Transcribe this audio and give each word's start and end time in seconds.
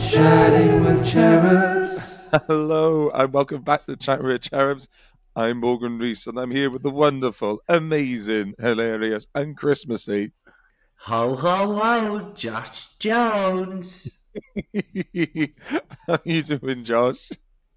Chatting 0.00 0.84
with 0.84 1.04
Cherubs. 1.04 2.30
Hello, 2.46 3.10
and 3.10 3.32
welcome 3.32 3.62
back 3.62 3.84
to 3.86 3.96
Chat 3.96 4.22
with 4.22 4.42
Cherubs. 4.42 4.86
I'm 5.34 5.58
Morgan 5.58 5.98
Rees, 5.98 6.26
and 6.28 6.38
I'm 6.38 6.52
here 6.52 6.70
with 6.70 6.84
the 6.84 6.90
wonderful, 6.90 7.60
amazing, 7.68 8.54
hilarious, 8.60 9.26
and 9.34 9.56
Christmassy. 9.56 10.32
Ho 11.00 11.34
ho 11.34 11.74
ho, 11.74 12.32
Josh 12.34 12.88
Jones. 13.00 14.18
How 16.06 16.18
you 16.24 16.42
doing, 16.42 16.84
Josh? 16.84 17.30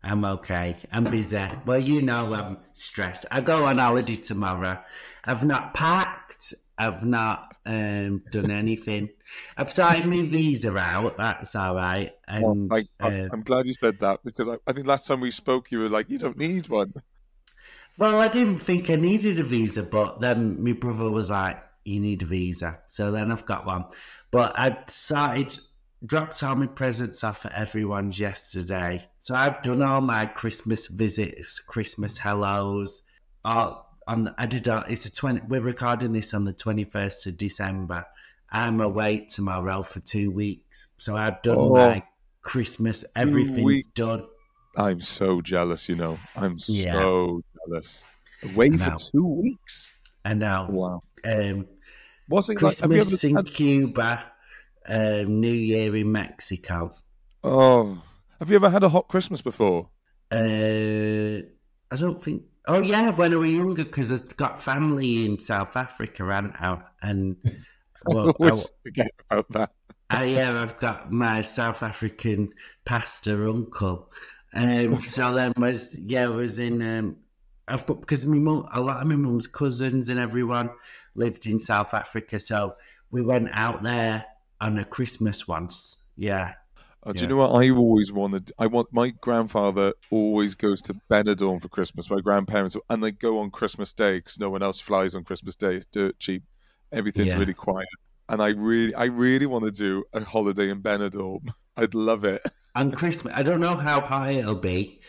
I'm 0.04 0.24
okay. 0.24 0.76
I'm 0.92 1.06
busy. 1.06 1.42
Well, 1.66 1.80
you 1.80 2.04
know 2.04 2.34
I'm 2.34 2.58
stressed. 2.74 3.26
I 3.32 3.42
go 3.42 3.66
on 3.66 3.80
holiday 3.80 4.16
tomorrow. 4.16 4.80
I've 5.26 5.44
not 5.44 5.74
packed. 5.74 6.54
I've 6.78 7.04
not 7.04 7.56
um, 7.66 8.24
done 8.32 8.52
anything. 8.52 9.10
I've 9.58 9.72
sorted 9.72 10.06
my 10.06 10.24
visa 10.24 10.76
out. 10.76 11.18
That's 11.18 11.56
all 11.56 11.76
right. 11.76 12.14
And 12.28 12.72
I, 12.74 12.84
I, 13.00 13.22
uh, 13.22 13.30
I'm 13.32 13.44
glad 13.44 13.66
you 13.66 13.74
said 13.74 14.00
that 14.00 14.24
because 14.24 14.48
I, 14.48 14.58
I 14.68 14.74
think 14.74 14.88
last 14.88 15.08
time 15.08 15.22
we 15.22 15.32
spoke, 15.32 15.72
you 15.72 15.80
were 15.80 15.90
like, 15.90 16.10
"You 16.10 16.18
don't 16.18 16.38
need 16.38 16.70
one." 16.70 16.94
well, 17.98 18.20
I 18.20 18.28
didn't 18.28 18.60
think 18.60 18.90
I 18.90 18.96
needed 18.96 19.40
a 19.40 19.44
visa, 19.44 19.84
but 19.84 20.20
then 20.20 20.64
my 20.64 20.74
brother 20.74 21.10
was 21.10 21.30
like, 21.30 21.62
"You 21.84 22.00
need 22.00 22.22
a 22.22 22.26
visa." 22.26 22.80
So 22.88 23.12
then 23.12 23.32
I've 23.32 23.46
got 23.46 23.66
one. 23.66 23.86
But 24.32 24.58
I 24.58 24.78
started 24.88 25.58
dropped 26.06 26.42
all 26.42 26.56
my 26.56 26.68
presents 26.68 27.24
off 27.24 27.46
at 27.46 27.54
everyone's 27.54 28.20
yesterday. 28.20 29.08
So 29.20 29.36
I've 29.36 29.62
done 29.62 29.84
all 29.84 30.02
my 30.02 30.26
Christmas 30.26 30.88
visits, 30.88 31.60
Christmas 31.60 32.18
hellos. 32.18 33.04
All 33.46 33.92
on 34.08 34.34
I 34.38 34.46
did. 34.46 34.68
All, 34.68 34.84
it's 34.88 35.06
a 35.06 35.12
twenty. 35.12 35.42
We're 35.48 35.62
recording 35.62 36.14
this 36.14 36.34
on 36.34 36.44
the 36.44 36.54
twenty 36.54 36.84
first 36.84 37.26
of 37.28 37.38
December. 37.38 38.06
I'm 38.52 38.82
away 38.82 39.20
to 39.20 39.26
tomorrow 39.30 39.82
for 39.82 40.00
two 40.02 40.30
weeks, 40.32 40.90
so 40.98 41.16
I've 41.16 41.42
done 41.42 41.58
Oh. 41.58 41.74
my 41.74 42.04
Christmas. 42.42 43.06
Everything's 43.16 43.64
weeks. 43.64 43.88
done. 43.88 44.26
I'm 44.76 45.00
so 45.02 45.42
jealous. 45.42 45.88
You 45.90 45.96
know, 45.96 46.20
I'm 46.36 46.58
Yeah. 46.68 46.94
so 46.94 47.42
jealous. 47.68 48.06
Away 48.44 48.72
for 48.72 48.78
Now. 48.78 48.96
two 48.98 49.26
weeks. 49.26 49.94
And 50.26 50.40
now, 50.40 50.70
Wow. 50.70 51.04
um, 51.24 51.68
What's 52.28 52.50
it 52.50 52.62
like? 52.62 52.78
Christmas 52.78 53.24
in 53.24 53.36
had, 53.36 53.46
Cuba, 53.46 54.24
um, 54.88 55.40
New 55.40 55.52
Year 55.54 55.96
in 55.96 56.12
Mexico. 56.12 56.94
oh, 57.44 58.02
have 58.40 58.50
you 58.50 58.56
ever 58.56 58.70
had 58.70 58.84
a 58.84 58.90
hot 58.90 59.08
Christmas 59.08 59.42
before? 59.42 59.90
Uh, 60.32 61.42
I 61.92 61.96
don't 61.98 62.22
think. 62.22 62.44
Oh 62.68 62.80
yeah, 62.80 63.10
when 63.12 63.34
I 63.34 63.36
was 63.38 63.50
younger, 63.50 63.84
because 63.84 64.12
I've 64.12 64.36
got 64.38 64.62
family 64.62 65.26
in 65.26 65.40
South 65.40 65.76
Africa, 65.76 66.24
I? 66.56 66.84
And 67.02 67.36
well, 68.06 68.36
I 68.42 68.50
always 68.50 68.70
forget 68.84 69.12
about 69.30 69.48
that. 69.52 69.72
I, 70.10 70.26
yeah, 70.26 70.62
I've 70.62 70.78
got 70.78 71.12
my 71.12 71.42
South 71.42 71.84
African 71.84 72.54
pastor 72.86 73.48
uncle. 73.50 74.12
Um, 74.54 75.02
so 75.02 75.34
then 75.34 75.54
was 75.58 75.98
yeah, 76.00 76.26
I 76.26 76.30
was 76.30 76.60
in. 76.60 76.82
Um, 76.82 77.18
I've 77.68 77.86
got 77.86 78.02
because 78.02 78.26
my 78.26 78.38
mum, 78.38 78.68
a 78.74 78.82
lot 78.82 79.02
of 79.02 79.08
my 79.08 79.16
mum's 79.16 79.48
cousins 79.48 80.10
and 80.10 80.20
everyone 80.20 80.70
lived 81.16 81.46
in 81.48 81.60
South 81.60 81.94
Africa, 81.94 82.40
so 82.40 82.76
we 83.12 83.22
went 83.22 83.50
out 83.54 83.84
there 83.84 84.26
on 84.60 84.78
a 84.78 84.86
Christmas 84.86 85.48
once. 85.48 85.98
Yeah, 86.18 86.56
Uh, 87.04 87.14
Do 87.14 87.24
Yeah. 87.24 87.24
you 87.24 87.30
know 87.30 87.38
what 87.38 87.52
I 87.64 87.70
always 87.72 88.12
wanted? 88.12 88.52
I 88.60 88.68
want 88.68 88.90
my 88.94 89.10
grandfather 89.10 89.94
always 90.12 90.54
goes 90.56 90.82
to 90.84 90.96
Benidorm 91.10 91.62
for 91.62 91.70
Christmas. 91.70 92.10
My 92.10 92.20
grandparents 92.22 92.76
and 92.90 93.04
they 93.04 93.12
go 93.12 93.40
on 93.40 93.50
Christmas 93.52 93.92
Day 93.94 94.20
because 94.20 94.40
no 94.40 94.50
one 94.52 94.62
else 94.64 94.80
flies 94.80 95.16
on 95.16 95.24
Christmas 95.24 95.56
Day. 95.56 95.76
It's 95.78 95.86
dirt 95.88 96.20
cheap. 96.20 96.44
Everything's 96.92 97.28
Yeah. 97.28 97.38
really 97.40 97.54
quiet. 97.54 97.88
And 98.30 98.42
I 98.42 98.50
really, 98.50 98.94
I 98.96 99.06
really 99.06 99.46
want 99.46 99.66
to 99.66 99.72
do 99.72 100.04
a 100.14 100.24
holiday 100.24 100.70
in 100.70 100.82
Benidorm. 100.82 101.50
I'd 101.78 101.94
love 101.94 102.24
it. 102.24 102.42
And 102.76 102.96
Christmas. 102.96 103.34
I 103.36 103.44
don't 103.44 103.60
know 103.60 103.76
how 103.76 104.02
high 104.02 104.32
it'll 104.32 104.56
be. 104.56 105.02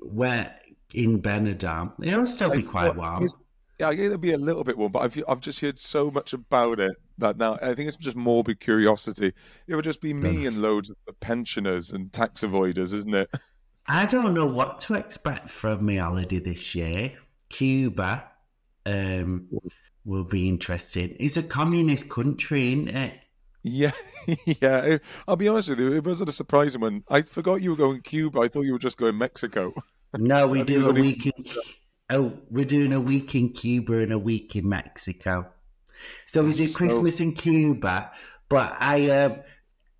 Where 0.00 0.54
in 0.94 1.20
Benidorm, 1.20 1.92
it'll 2.02 2.26
still 2.26 2.50
be 2.50 2.62
quite 2.62 2.94
warm. 2.94 3.26
Yeah, 3.78 3.92
it'll 3.92 4.18
be 4.18 4.32
a 4.32 4.38
little 4.38 4.64
bit 4.64 4.76
warm, 4.76 4.90
but 4.92 5.00
I've 5.00 5.22
I've 5.28 5.40
just 5.40 5.60
heard 5.60 5.78
so 5.78 6.10
much 6.10 6.32
about 6.32 6.80
it 6.80 6.92
that 7.18 7.36
now 7.36 7.58
I 7.62 7.74
think 7.74 7.88
it's 7.88 7.96
just 7.96 8.16
morbid 8.16 8.60
curiosity. 8.60 9.32
It 9.66 9.74
would 9.74 9.84
just 9.84 10.00
be 10.00 10.12
me 10.12 10.46
and 10.46 10.60
loads 10.60 10.90
of 10.90 11.20
pensioners 11.20 11.92
and 11.92 12.12
tax 12.12 12.42
avoiders, 12.42 12.92
isn't 12.92 13.14
it? 13.14 13.30
I 13.86 14.04
don't 14.04 14.34
know 14.34 14.46
what 14.46 14.78
to 14.80 14.94
expect 14.94 15.48
from 15.48 15.86
my 15.86 15.96
holiday 15.96 16.40
this 16.40 16.74
year. 16.74 17.12
Cuba 17.48 18.24
um, 18.84 19.48
will 20.08 20.24
be 20.24 20.48
interesting. 20.48 21.14
It's 21.20 21.36
a 21.36 21.42
communist 21.42 22.08
country, 22.08 22.68
isn't 22.68 22.88
it? 22.88 23.14
Yeah, 23.62 23.90
yeah. 24.44 24.98
I'll 25.26 25.36
be 25.36 25.48
honest 25.48 25.68
with 25.68 25.80
you, 25.80 25.92
it 25.92 26.04
wasn't 26.04 26.30
a 26.30 26.32
surprising 26.32 26.80
one. 26.80 27.04
I 27.10 27.22
forgot 27.22 27.60
you 27.60 27.70
were 27.70 27.76
going 27.76 28.00
Cuba. 28.00 28.40
I 28.40 28.48
thought 28.48 28.62
you 28.62 28.72
were 28.72 28.78
just 28.78 28.96
going 28.96 29.18
Mexico. 29.18 29.74
No, 30.16 30.46
we 30.46 30.62
I 30.62 30.64
think 30.64 30.78
it's 30.78 30.86
do 30.86 30.86
a 30.86 30.88
only- 30.94 31.02
week 31.02 31.26
in. 31.26 31.44
Oh, 32.10 32.32
we're 32.50 32.64
doing 32.64 32.94
a 32.94 33.00
week 33.00 33.34
in 33.34 33.50
Cuba 33.50 33.98
and 33.98 34.12
a 34.12 34.18
week 34.18 34.56
in 34.56 34.66
Mexico. 34.66 35.46
So 36.24 36.42
we 36.42 36.54
did 36.54 36.70
so- 36.70 36.78
Christmas 36.78 37.20
in 37.20 37.32
Cuba, 37.34 38.10
but 38.48 38.76
I 38.80 39.10
um, 39.10 39.36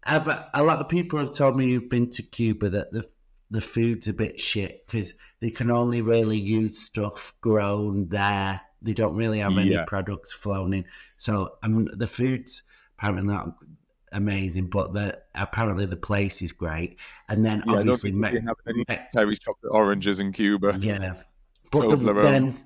have 0.04 0.26
a 0.54 0.62
lot 0.62 0.78
of 0.78 0.88
people 0.88 1.18
have 1.18 1.34
told 1.34 1.56
me 1.56 1.70
who've 1.70 1.90
been 1.90 2.08
to 2.10 2.22
Cuba 2.22 2.70
that 2.70 2.92
the 2.92 3.04
the 3.50 3.60
food's 3.60 4.08
a 4.08 4.12
bit 4.14 4.40
shit 4.40 4.86
because 4.86 5.12
they 5.40 5.50
can 5.50 5.70
only 5.70 6.00
really 6.00 6.38
use 6.38 6.78
stuff 6.78 7.34
grown 7.42 8.08
there. 8.08 8.60
They 8.82 8.94
don't 8.94 9.14
really 9.14 9.38
have 9.40 9.56
any 9.58 9.72
Yeah. 9.72 9.84
products 9.86 10.32
flown 10.32 10.72
in. 10.74 10.84
So 11.16 11.54
um, 11.62 11.88
the 11.94 12.06
food's 12.06 12.62
apparently 12.98 13.32
not 13.32 13.54
amazing, 14.12 14.66
but 14.68 14.92
the 14.94 15.20
apparently 15.34 15.86
the 15.86 15.96
place 15.96 16.40
is 16.42 16.52
great. 16.52 16.98
And 17.28 17.44
then 17.44 17.62
Yeah, 17.66 17.72
I 17.74 17.78
obviously, 17.78 18.12
Me- 18.12 18.40
Me- 18.66 18.84
Terry's 19.12 19.38
chocolate 19.38 19.72
oranges 19.72 20.20
in 20.20 20.32
Cuba. 20.32 20.76
yeah. 20.80 21.14
But 21.70 21.90
the- 21.90 22.12
then 22.22 22.56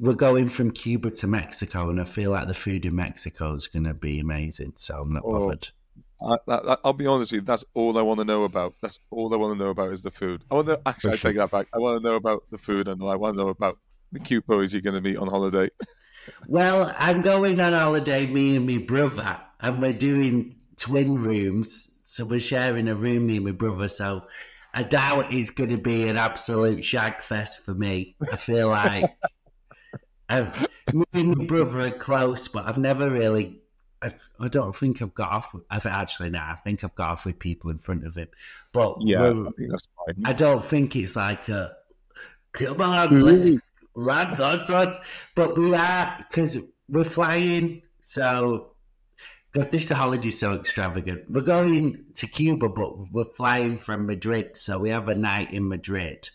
we're 0.00 0.14
going 0.14 0.48
from 0.48 0.72
Cuba 0.72 1.10
to 1.12 1.26
Mexico, 1.28 1.90
and 1.90 2.00
I 2.00 2.04
feel 2.04 2.32
like 2.32 2.48
the 2.48 2.54
food 2.54 2.84
in 2.84 2.96
Mexico 2.96 3.54
is 3.54 3.68
going 3.68 3.84
to 3.84 3.94
be 3.94 4.18
amazing. 4.18 4.72
So 4.76 5.00
I'm 5.02 5.12
not 5.12 5.22
Oh. 5.24 5.38
bothered. 5.38 5.68
I, 6.20 6.36
I, 6.48 6.76
I'll 6.82 6.92
be 6.92 7.06
honest 7.06 7.30
with 7.30 7.42
you, 7.42 7.44
that's 7.44 7.64
all 7.74 7.96
I 7.96 8.02
want 8.02 8.18
to 8.18 8.24
know 8.24 8.42
about. 8.42 8.72
That's 8.82 8.98
all 9.12 9.32
I 9.32 9.36
want 9.36 9.56
to 9.56 9.64
know 9.64 9.70
about 9.70 9.92
is 9.92 10.02
the 10.02 10.10
food. 10.10 10.44
I 10.50 10.54
want 10.56 10.66
to 10.66 10.80
actually. 10.86 11.12
I 11.12 11.16
take 11.16 11.36
that 11.36 11.52
back. 11.52 11.68
I 11.72 11.78
want 11.78 12.02
to 12.02 12.08
know 12.08 12.16
about 12.16 12.42
the 12.50 12.58
food, 12.58 12.88
and 12.88 13.00
I 13.04 13.14
want 13.14 13.36
to 13.36 13.44
know 13.44 13.48
about 13.50 13.78
the 14.12 14.20
cute 14.20 14.46
boys 14.46 14.72
you're 14.72 14.82
going 14.82 14.94
to 14.94 15.00
meet 15.00 15.16
on 15.16 15.28
holiday. 15.28 15.70
Well, 16.46 16.94
I'm 16.98 17.22
going 17.22 17.58
on 17.58 17.72
holiday, 17.72 18.26
me 18.26 18.56
and 18.56 18.66
my 18.66 18.76
brother, 18.76 19.40
and 19.60 19.80
we're 19.80 19.94
doing 19.94 20.56
twin 20.76 21.14
rooms. 21.14 22.00
So 22.04 22.24
we're 22.26 22.40
sharing 22.40 22.88
a 22.88 22.94
room, 22.94 23.26
me 23.26 23.36
and 23.36 23.46
my 23.46 23.52
brother. 23.52 23.88
So 23.88 24.24
I 24.74 24.82
doubt 24.82 25.32
it's 25.32 25.50
going 25.50 25.70
to 25.70 25.78
be 25.78 26.08
an 26.08 26.16
absolute 26.16 26.84
shag 26.84 27.22
fest 27.22 27.60
for 27.64 27.74
me. 27.74 28.16
I 28.30 28.36
feel 28.36 28.68
like 28.68 29.16
I've, 30.28 30.68
me 30.92 31.04
and 31.14 31.36
my 31.36 31.44
brother 31.46 31.80
are 31.80 31.90
close, 31.90 32.48
but 32.48 32.66
I've 32.66 32.78
never 32.78 33.10
really. 33.10 33.60
I, 34.00 34.12
I 34.38 34.48
don't 34.48 34.76
think 34.76 35.02
I've 35.02 35.14
got 35.14 35.32
off. 35.32 35.56
I've 35.70 35.86
actually 35.86 36.30
now. 36.30 36.50
I 36.52 36.56
think 36.56 36.84
I've 36.84 36.94
got 36.94 37.10
off 37.10 37.24
with 37.24 37.38
people 37.38 37.70
in 37.70 37.78
front 37.78 38.06
of 38.06 38.14
him, 38.14 38.28
but 38.72 38.98
Yeah, 39.00 39.30
I 39.30 39.32
think 39.32 39.70
that's 39.70 39.88
fine. 40.06 40.24
I 40.24 40.32
don't 40.34 40.64
think 40.64 40.94
it's 40.94 41.16
like 41.16 41.48
a 41.48 41.74
come 42.52 42.80
on, 42.80 43.20
let's 43.22 43.50
lads, 43.98 44.38
lads, 44.38 44.68
lads. 44.70 44.98
But 45.34 45.58
we 45.58 45.74
are 45.74 46.16
because 46.28 46.58
we're 46.88 47.04
flying. 47.04 47.82
So, 48.00 48.72
God, 49.52 49.70
this 49.70 49.88
holiday 49.90 50.28
is 50.28 50.38
so 50.38 50.54
extravagant. 50.54 51.30
We're 51.30 51.42
going 51.42 52.04
to 52.14 52.26
Cuba, 52.26 52.68
but 52.68 53.10
we're 53.12 53.24
flying 53.24 53.76
from 53.76 54.06
Madrid. 54.06 54.56
So 54.56 54.78
we 54.78 54.90
have 54.90 55.08
a 55.08 55.14
night 55.14 55.52
in 55.52 55.68
Madrid. 55.68 56.28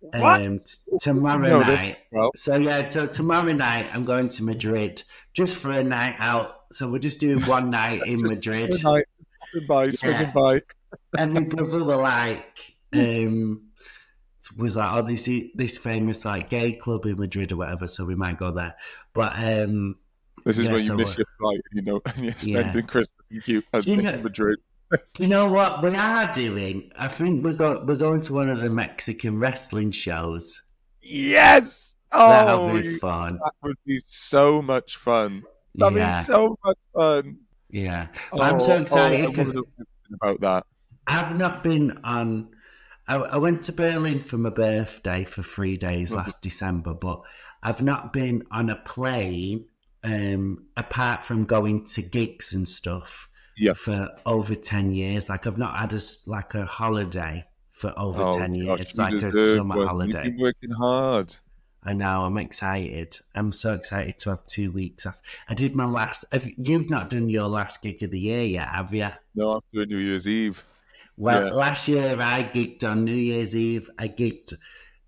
What? 0.00 0.40
Um, 0.42 0.60
t- 0.60 0.96
tomorrow 0.98 1.38
No, 1.46 1.60
night. 1.60 1.98
well. 2.10 2.30
So 2.34 2.56
yeah, 2.56 2.86
so 2.86 3.06
tomorrow 3.06 3.52
night 3.52 3.86
I'm 3.92 4.04
going 4.04 4.30
to 4.30 4.42
Madrid 4.44 5.02
just 5.34 5.58
for 5.58 5.72
a 5.72 5.84
night 5.84 6.14
out. 6.18 6.54
So 6.72 6.90
we're 6.90 7.00
just 7.00 7.20
doing 7.20 7.42
one 7.46 7.68
night 7.70 8.06
in 8.06 8.16
Madrid 8.22 8.72
night. 8.82 9.04
Goodbye. 9.52 9.90
Yeah. 10.02 10.22
goodbye. 10.24 10.62
and 11.18 11.34
my 11.34 11.40
brother 11.40 11.84
were 11.84 11.96
like, 11.96 12.76
um, 12.94 13.69
was 14.56 14.76
like, 14.76 14.92
oh, 14.94 15.02
this 15.02 15.28
this 15.54 15.78
famous 15.78 16.24
like 16.24 16.48
gay 16.50 16.72
club 16.72 17.06
in 17.06 17.18
Madrid 17.18 17.52
or 17.52 17.56
whatever, 17.56 17.86
so 17.86 18.04
we 18.04 18.14
might 18.14 18.38
go 18.38 18.50
there. 18.50 18.74
But 19.14 19.32
um, 19.36 19.96
This 20.44 20.58
is 20.58 20.64
Yeah, 20.66 20.72
when 20.72 20.80
you 20.80 20.86
so, 20.86 20.94
miss 20.96 21.18
your 21.18 21.26
flight, 21.38 21.60
you 21.72 21.82
know, 21.82 22.00
and 22.06 22.18
you're 22.24 22.34
Yeah. 22.42 22.60
spending 22.62 22.86
Christmas 22.86 23.48
in 23.48 23.62
and 23.72 23.86
you 23.86 23.96
know- 24.02 24.22
Madrid. 24.22 24.58
you 25.18 25.26
know 25.28 25.46
what 25.46 25.82
we 25.82 25.94
are 25.94 26.32
doing? 26.34 26.90
I 26.96 27.06
think 27.08 27.44
we're 27.44 27.52
go- 27.52 27.84
we're 27.86 27.94
going 27.96 28.20
to 28.22 28.32
one 28.34 28.48
of 28.48 28.60
the 28.60 28.70
Mexican 28.70 29.38
wrestling 29.38 29.90
shows. 29.92 30.62
Yes. 31.02 31.94
oh, 32.12 32.28
That'll 32.30 32.60
Oh, 32.70 32.80
be 32.80 32.98
fun. 32.98 33.38
that 33.44 33.52
would 33.62 33.76
be 33.86 34.00
so 34.04 34.60
much 34.60 34.96
fun. 34.96 35.42
That'd 35.76 35.96
Yeah, 35.98 36.20
be 36.20 36.24
so 36.24 36.58
much 36.64 36.78
fun. 36.92 37.36
yeah. 37.70 38.08
But 38.32 38.40
I'm 38.40 38.58
so 38.60 38.72
Oh, 38.74 38.80
excited 38.82 39.20
oh, 39.20 39.28
I 39.28 39.30
because 39.30 39.48
wanna 39.48 39.60
know 39.60 39.66
everything 39.78 40.14
about 40.20 40.40
that. 40.40 40.66
I've 41.06 41.38
not 41.38 41.62
been 41.62 41.98
on. 42.04 42.48
I, 43.10 43.16
I 43.16 43.36
went 43.38 43.62
to 43.64 43.72
Berlin 43.72 44.20
for 44.20 44.38
my 44.38 44.50
birthday 44.50 45.24
for 45.24 45.42
three 45.42 45.76
days 45.76 46.12
Mhm. 46.12 46.16
last 46.16 46.42
December, 46.42 46.94
but 46.94 47.22
I've 47.62 47.82
not 47.82 48.12
been 48.12 48.44
on 48.50 48.70
a 48.70 48.76
plane 48.76 49.66
um, 50.02 50.64
apart 50.76 51.22
from 51.24 51.44
going 51.44 51.84
to 51.84 52.00
gigs 52.02 52.54
and 52.54 52.66
stuff 52.66 53.28
Yeah. 53.58 53.74
for 53.74 54.08
over 54.24 54.54
ten 54.54 54.92
years. 54.92 55.28
Like 55.28 55.46
I've 55.46 55.58
not 55.58 55.76
had 55.76 55.92
a 55.92 56.00
like 56.26 56.54
a 56.54 56.64
holiday 56.64 57.44
for 57.70 57.92
over 57.98 58.22
Oh, 58.22 58.38
ten 58.38 58.52
gosh, 58.52 58.78
years, 58.78 58.96
you 58.96 59.02
like 59.04 59.12
a 59.14 59.32
summer 59.56 59.76
one. 59.76 59.86
holiday. 59.86 60.24
You've 60.24 60.36
been 60.36 60.42
working 60.42 60.70
hard. 60.70 61.34
I 61.82 61.92
know. 61.94 62.24
I'm 62.24 62.36
excited. 62.38 63.18
I'm 63.34 63.52
so 63.52 63.72
excited 63.74 64.18
to 64.18 64.30
have 64.30 64.44
two 64.46 64.70
weeks 64.70 65.04
off. 65.06 65.20
I 65.48 65.54
did 65.54 65.74
my 65.74 65.86
last. 65.86 66.24
Have, 66.32 66.46
you've 66.56 66.88
not 66.90 67.10
done 67.10 67.28
your 67.28 67.48
last 67.48 67.82
gig 67.82 68.02
of 68.02 68.10
the 68.10 68.20
year 68.20 68.42
yet, 68.42 68.68
have 68.68 68.92
you? 68.94 69.08
No, 69.34 69.52
I'm 69.52 69.60
doing 69.72 69.88
New 69.88 69.98
Year's 69.98 70.28
Eve. 70.28 70.62
Well, 71.20 71.46
Yeah. 71.48 71.52
last 71.52 71.86
year 71.86 72.16
I 72.18 72.42
gigged 72.42 72.82
on 72.82 73.04
New 73.04 73.14
Year's 73.14 73.54
Eve. 73.54 73.90
I 73.98 74.08
gigged 74.08 74.54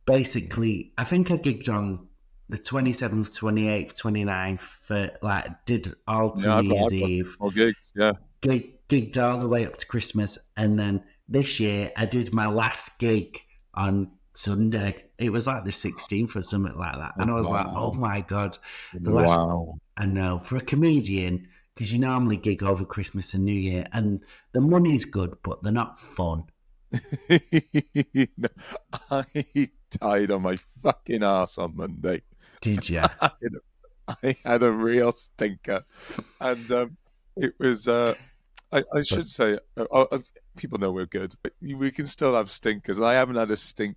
basically. 0.04 0.92
I 0.98 1.04
think 1.04 1.30
I 1.30 1.38
gigged 1.38 1.68
on 1.72 2.06
the 2.48 2.58
27th, 2.58 3.30
28th, 3.34 3.94
29th 3.98 4.60
for 4.60 5.10
like 5.22 5.64
did 5.64 5.94
all 6.06 6.32
to 6.32 6.48
Yeah, 6.48 6.60
New 6.60 6.74
Year's 6.74 6.92
Eve. 6.92 7.36
More 7.40 7.50
gigs. 7.50 7.92
Yeah. 7.96 8.12
Gig, 8.42 8.86
gigged 8.88 9.16
all 9.16 9.38
the 9.38 9.48
way 9.48 9.64
up 9.64 9.76
to 9.78 9.86
Christmas, 9.86 10.36
and 10.56 10.78
then 10.78 11.02
this 11.28 11.58
year 11.60 11.90
I 11.96 12.04
did 12.04 12.34
my 12.34 12.46
last 12.48 12.98
gig 12.98 13.38
on 13.74 14.10
Sunday. 14.34 15.04
It 15.18 15.30
was 15.30 15.46
like 15.46 15.64
the 15.64 15.70
16th 15.70 16.36
or 16.36 16.42
something 16.42 16.76
like 16.76 16.96
that, 16.96 17.12
and 17.16 17.30
I 17.30 17.34
was 17.34 17.48
like, 17.48 17.66
"Oh 17.70 17.94
my 17.94 18.20
god!" 18.20 18.58
The 18.92 19.10
last- 19.12 19.28
Wow. 19.28 19.78
I 19.96 20.04
know 20.06 20.38
for 20.38 20.56
a 20.56 20.60
comedian 20.60 21.48
because 21.74 21.92
you 21.92 21.98
normally 21.98 22.36
gig 22.36 22.62
over 22.62 22.84
Christmas 22.84 23.34
and 23.34 23.44
New 23.44 23.52
Year, 23.52 23.86
and 23.92 24.20
the 24.52 24.60
money's 24.60 25.04
good, 25.04 25.36
but 25.42 25.62
they're 25.62 25.72
not 25.72 25.98
fun. 25.98 26.44
I 29.10 29.24
died 30.00 30.30
on 30.30 30.42
my 30.42 30.58
fucking 30.82 31.22
ass 31.22 31.58
on 31.58 31.76
Monday. 31.76 32.22
Did 32.60 32.88
you? 32.88 33.00
I 33.20 33.30
had, 33.42 34.16
I 34.22 34.36
had 34.44 34.62
a 34.62 34.70
real 34.70 35.12
stinker, 35.12 35.84
and 36.40 36.70
um, 36.70 36.96
it 37.36 37.54
was. 37.58 37.88
Uh, 37.88 38.14
I, 38.72 38.84
I 38.94 39.02
should 39.02 39.28
say, 39.28 39.58
uh, 39.76 39.82
uh, 39.92 40.18
people 40.56 40.78
know 40.78 40.92
we're 40.92 41.06
good, 41.06 41.34
but 41.42 41.52
we 41.60 41.90
can 41.90 42.06
still 42.06 42.34
have 42.34 42.50
stinkers. 42.50 42.96
And 42.96 43.04
I 43.06 43.14
haven't 43.14 43.36
had 43.36 43.50
a 43.50 43.56
stink. 43.56 43.96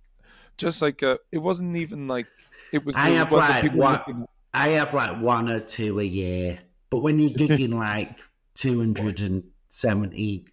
Just 0.58 0.82
like 0.82 1.02
uh, 1.02 1.16
it 1.32 1.38
wasn't 1.38 1.76
even 1.76 2.08
like 2.08 2.26
it 2.72 2.84
was. 2.84 2.96
I 2.96 3.10
have 3.10 3.32
like 3.32 3.64
looking- 3.74 4.26
I 4.54 4.70
have 4.70 4.94
like 4.94 5.20
one 5.20 5.50
or 5.50 5.60
two 5.60 6.00
a 6.00 6.04
year, 6.04 6.58
but 6.96 7.02
when 7.02 7.18
you're 7.18 7.28
gigging 7.48 7.74
like 7.74 8.18
270 8.54 10.44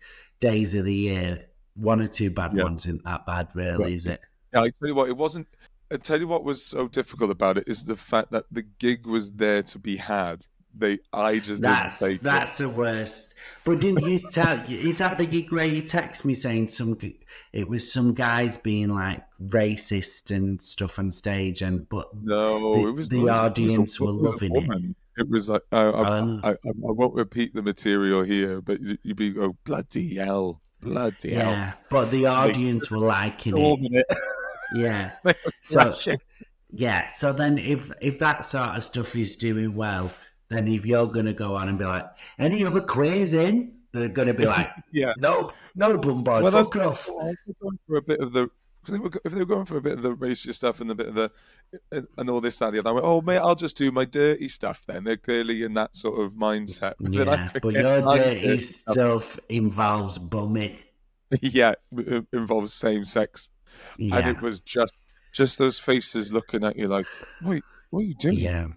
days 0.41 0.73
of 0.75 0.83
the 0.85 0.93
year, 0.93 1.45
one 1.75 2.01
or 2.01 2.07
two 2.09 2.29
bad 2.29 2.51
Yeah. 2.53 2.63
ones 2.63 2.85
isn't 2.85 3.03
that 3.05 3.25
bad, 3.25 3.47
really, 3.55 3.77
Right. 3.83 3.93
is 3.93 4.07
it? 4.07 4.19
Yeah, 4.53 4.59
I 4.61 4.69
tell 4.71 4.89
you 4.89 4.95
what, 4.95 5.07
it 5.09 5.15
wasn't. 5.15 5.47
I 5.89 5.95
tell 5.97 6.19
you 6.19 6.27
what 6.27 6.43
was 6.43 6.65
so 6.65 6.89
difficult 6.89 7.31
about 7.31 7.57
it 7.57 7.63
is 7.67 7.85
the 7.85 7.95
fact 7.95 8.31
that 8.31 8.45
the 8.51 8.63
gig 8.63 9.05
was 9.07 9.31
there 9.31 9.63
to 9.63 9.79
be 9.79 9.95
had. 9.97 10.45
They, 10.75 10.99
I 11.13 11.37
just 11.39 11.61
That's 11.61 11.99
didn't 11.99 12.11
take 12.13 12.21
it. 12.21 12.23
that's 12.23 12.57
the 12.57 12.67
worst. 12.67 13.35
But 13.63 13.79
didn't 13.79 14.03
you 14.05 14.17
tell? 14.17 14.59
Is 14.67 14.97
that 14.97 15.19
the 15.19 15.25
gig 15.27 15.51
where 15.51 15.67
you 15.67 15.83
text 15.83 16.25
me 16.25 16.33
saying 16.33 16.67
some? 16.67 16.97
It 17.53 17.69
was 17.69 17.93
some 17.93 18.13
guys 18.15 18.57
being 18.57 18.89
like 18.89 19.23
racist 19.49 20.35
and 20.35 20.59
stuff 20.59 20.97
on 20.97 21.11
stage, 21.11 21.61
and 21.61 21.87
but 21.89 22.09
No, 22.23 22.81
the- 22.81 22.87
it 22.89 22.91
was 22.91 23.07
the 23.09 23.17
it 23.19 23.21
was- 23.23 23.29
a- 23.31 23.33
audience 23.39 23.99
were 23.99 24.09
it 24.09 24.13
loving 24.13 24.55
it. 24.55 24.95
It 25.17 25.29
was 25.29 25.49
like 25.49 25.61
I, 25.71 25.81
I, 25.81 26.17
Um, 26.19 26.41
I, 26.43 26.51
I 26.51 26.55
won't 26.73 27.13
repeat 27.13 27.53
the 27.53 27.61
material 27.61 28.23
here, 28.23 28.61
but 28.61 28.81
you- 28.81 28.97
you'd 29.03 29.17
be 29.17 29.37
oh 29.39 29.55
bloody 29.63 30.15
hell, 30.15 30.61
bloody 30.81 31.33
hell. 31.35 31.51
yeah, 31.51 31.73
but 31.89 32.09
the 32.11 32.25
audience 32.25 32.89
were 32.89 32.97
liking 32.97 33.57
it. 33.57 34.05
It. 34.09 34.17
Yeah. 34.75 35.11
So 35.61 35.93
yeah, 36.71 37.11
so 37.13 37.31
then 37.33 37.57
if 37.59 37.91
if 38.01 38.17
that 38.19 38.43
sort 38.45 38.69
of 38.75 38.83
stuff 38.83 39.15
is 39.15 39.35
doing 39.35 39.75
well, 39.75 40.11
then 40.49 40.67
if 40.67 40.85
you're 40.85 41.07
gonna 41.07 41.33
go 41.33 41.55
on 41.55 41.69
and 41.69 41.77
be 41.77 41.85
like, 41.85 42.05
any 42.39 42.65
other 42.65 42.81
quiz 42.81 43.33
in, 43.33 43.73
they're 43.91 44.09
gonna 44.09 44.33
be 44.33 44.45
like, 44.47 44.71
yeah. 44.91 45.13
no, 45.17 45.51
no, 45.75 45.97
bum 45.97 46.23
boy, 46.23 46.41
Well, 46.41 46.51
fuck 46.51 46.75
off. 46.77 47.09
I 47.09 47.13
was 47.13 47.37
going 47.61 47.79
for 47.87 47.97
a 47.97 48.01
bit 48.01 48.19
of 48.19 48.33
the. 48.33 48.49
Cause 48.83 48.93
they 48.93 48.99
were, 48.99 49.11
if 49.23 49.31
they 49.31 49.39
were 49.39 49.45
going 49.45 49.65
for 49.65 49.77
a 49.77 49.81
bit 49.81 49.93
of 49.93 50.01
the 50.01 50.15
racist 50.15 50.55
stuff 50.55 50.81
and 50.81 50.91
a 50.91 50.95
bit 50.95 51.07
of 51.07 51.15
the 51.15 51.31
and, 51.91 52.07
and 52.17 52.29
all 52.29 52.41
this 52.41 52.57
that 52.59 52.67
and 52.67 52.75
the 52.75 52.79
other, 52.79 52.89
I 52.89 52.93
went, 52.93 53.05
oh 53.05 53.21
mate, 53.21 53.37
I'll 53.37 53.55
just 53.55 53.77
do 53.77 53.91
my 53.91 54.05
dirty 54.05 54.49
stuff. 54.49 54.83
Then 54.87 55.03
they're 55.03 55.17
clearly 55.17 55.63
in 55.63 55.73
that 55.75 55.95
sort 55.95 56.19
of 56.19 56.33
mindset. 56.33 56.93
But 56.99 57.13
then 57.13 57.29
I 57.29 57.35
Yeah, 57.35 57.49
but 57.61 57.73
your 57.73 58.01
dirty 58.01 58.59
stuff 58.59 59.39
involves 59.49 60.17
bumming. 60.17 60.77
yeah, 61.41 61.73
it 61.97 62.25
involves 62.31 62.73
same 62.73 63.03
sex, 63.03 63.49
and 63.97 64.11
Yeah, 64.13 64.29
it 64.29 64.41
was 64.41 64.59
just 64.59 64.93
just 65.31 65.57
those 65.57 65.79
faces 65.79 66.31
looking 66.31 66.63
at 66.63 66.77
you 66.77 66.87
like, 66.87 67.07
wait, 67.41 67.63
what 67.89 68.01
are 68.01 68.03
you 68.03 68.13
doing? 68.13 68.37
yeah. 68.37 68.67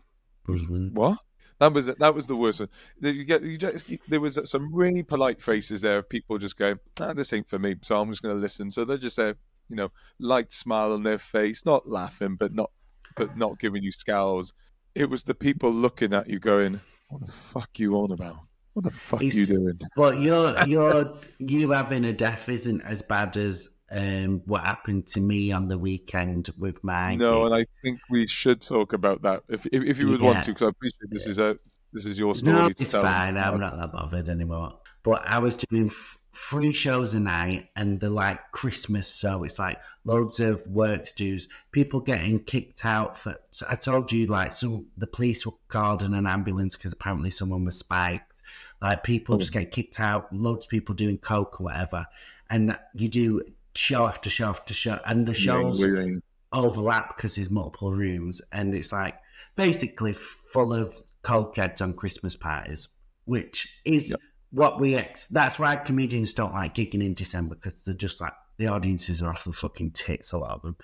What? 0.92 1.18
That 1.58 1.72
was 1.72 1.86
that 1.86 2.14
was 2.14 2.26
the 2.26 2.36
worst 2.36 2.60
one. 2.60 2.68
You 3.00 3.24
get 3.24 3.42
you 3.42 3.56
just, 3.56 3.90
there 4.08 4.20
was 4.20 4.38
some 4.44 4.74
really 4.74 5.02
polite 5.02 5.40
faces 5.42 5.80
there 5.80 5.98
of 5.98 6.08
people 6.08 6.36
just 6.36 6.58
going, 6.58 6.78
ah, 7.00 7.14
"This 7.14 7.32
ain't 7.32 7.48
for 7.48 7.58
me," 7.58 7.76
so 7.80 7.98
I'm 7.98 8.10
just 8.10 8.22
going 8.22 8.34
to 8.34 8.40
listen. 8.40 8.70
So 8.70 8.84
they're 8.84 8.98
just 8.98 9.16
there, 9.16 9.36
you 9.68 9.76
know, 9.76 9.90
light 10.18 10.52
smile 10.52 10.92
on 10.92 11.02
their 11.02 11.18
face, 11.18 11.64
not 11.64 11.88
laughing, 11.88 12.36
but 12.36 12.54
not 12.54 12.70
but 13.16 13.36
not 13.36 13.58
giving 13.58 13.82
you 13.82 13.92
scowls. 13.92 14.52
It 14.94 15.10
was 15.10 15.24
the 15.24 15.34
people 15.34 15.72
looking 15.72 16.14
at 16.14 16.28
you 16.28 16.38
going, 16.38 16.80
"What 17.08 17.26
the 17.26 17.32
fuck 17.32 17.78
you 17.78 17.96
on 17.96 18.12
about? 18.12 18.36
What 18.74 18.84
the 18.84 18.90
fuck 18.90 19.22
you 19.22 19.46
doing?" 19.46 19.80
But 19.96 20.20
your 20.20 20.56
your 20.66 21.20
you 21.38 21.70
having 21.70 22.04
a 22.04 22.12
death 22.12 22.48
isn't 22.48 22.82
as 22.82 23.02
bad 23.02 23.36
as 23.36 23.70
um 23.90 24.42
what 24.46 24.62
happened 24.62 25.06
to 25.06 25.20
me 25.20 25.52
on 25.52 25.68
the 25.68 25.78
weekend 25.78 26.50
with 26.58 26.82
my 26.82 27.14
No, 27.14 27.44
and 27.46 27.54
I 27.54 27.66
think 27.82 28.00
we 28.10 28.26
should 28.26 28.60
talk 28.60 28.92
about 28.92 29.22
that 29.22 29.44
if 29.48 29.66
if, 29.66 29.84
if 29.84 29.98
you 29.98 30.08
would 30.08 30.20
want 30.20 30.44
to, 30.44 30.50
because 30.50 30.66
I 30.66 30.68
appreciate 30.68 31.10
this 31.10 31.26
is 31.26 31.38
a 31.38 31.58
this 31.92 32.04
is 32.06 32.18
your 32.18 32.34
story 32.34 32.52
No, 32.52 32.68
to 32.68 32.82
it's 32.82 32.92
fine. 32.92 33.38
I'm 33.38 33.60
not 33.60 33.78
that 33.78 33.92
bothered 33.92 34.28
anymore. 34.28 34.80
But 35.02 35.22
I 35.24 35.38
was 35.38 35.56
doing 35.56 35.86
f- 35.86 36.18
three 36.36 36.72
shows 36.72 37.14
a 37.14 37.20
night, 37.20 37.70
and 37.76 37.98
they're 37.98 38.10
like 38.10 38.52
Christmas, 38.52 39.08
so 39.08 39.42
it's 39.44 39.58
like 39.58 39.80
loads 40.04 40.38
of 40.38 40.66
works 40.66 41.12
dues. 41.12 41.48
People 41.72 42.00
getting 42.00 42.40
kicked 42.44 42.84
out 42.84 43.16
for. 43.18 43.36
So 43.52 43.66
I 43.68 43.74
told 43.76 44.12
you, 44.12 44.26
like, 44.26 44.52
so 44.52 44.84
the 44.98 45.06
police 45.06 45.46
were 45.46 45.52
called 45.68 46.02
in 46.02 46.14
an 46.14 46.26
ambulance 46.26 46.76
because 46.76 46.92
apparently 46.92 47.30
someone 47.30 47.64
was 47.64 47.78
spiked. 47.78 48.42
Like 48.82 49.02
people 49.02 49.36
Oh. 49.36 49.38
just 49.38 49.52
hmm. 49.52 49.60
get 49.60 49.70
kicked 49.72 49.98
out. 49.98 50.32
Loads 50.32 50.66
of 50.66 50.70
people 50.70 50.94
doing 50.94 51.18
coke 51.18 51.60
or 51.60 51.64
whatever, 51.64 52.06
and 52.50 52.78
you 52.94 53.08
do 53.08 53.42
show 53.74 54.06
after 54.06 54.28
show 54.30 54.48
after 54.48 54.74
show, 54.74 55.00
and 55.06 55.26
the 55.26 55.34
shows 55.34 55.80
Yeah, 55.80 56.18
overlap 56.52 57.16
because 57.16 57.34
there's 57.34 57.50
multiple 57.50 57.92
rooms 57.92 58.40
and 58.52 58.74
it's 58.74 58.92
like 58.92 59.14
basically 59.56 60.12
full 60.12 60.72
of 60.72 60.94
cokeheads 61.22 61.82
on 61.82 61.92
Christmas 61.92 62.36
parties, 62.36 62.88
which 63.24 63.80
is 63.84 64.10
Yep. 64.10 64.20
What 64.50 64.80
we 64.80 64.94
ex. 64.94 65.26
That's 65.28 65.58
why 65.58 65.76
comedians 65.76 66.34
don't 66.34 66.52
like 66.54 66.74
gigging 66.74 67.04
in 67.04 67.14
December 67.14 67.54
because 67.56 67.82
they're 67.82 67.94
just 67.94 68.20
like 68.20 68.32
the 68.58 68.68
audiences 68.68 69.20
are 69.22 69.28
off 69.30 69.44
the 69.44 69.52
fucking 69.52 69.90
tits, 69.90 70.32
a 70.32 70.38
lot 70.38 70.52
of 70.52 70.62
them. 70.62 70.76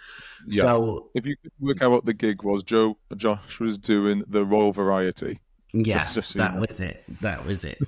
Yeah. 0.46 0.62
So 0.62 1.10
If 1.14 1.24
you 1.24 1.36
could 1.42 1.52
work 1.58 1.80
out 1.82 1.90
what 1.90 2.04
the 2.04 2.12
gig 2.14 2.42
was, 2.42 2.62
Joe 2.62 2.98
Josh 3.16 3.60
was 3.60 3.78
doing 3.78 4.24
the 4.28 4.44
Royal 4.44 4.72
Variety. 4.72 5.40
yeah, 5.72 6.04
just 6.12 6.32
so 6.32 6.38
that 6.38 6.54
know. 6.54 6.60
was 6.60 6.80
it. 6.80 7.02
That 7.22 7.46
was 7.46 7.64
it. 7.64 7.78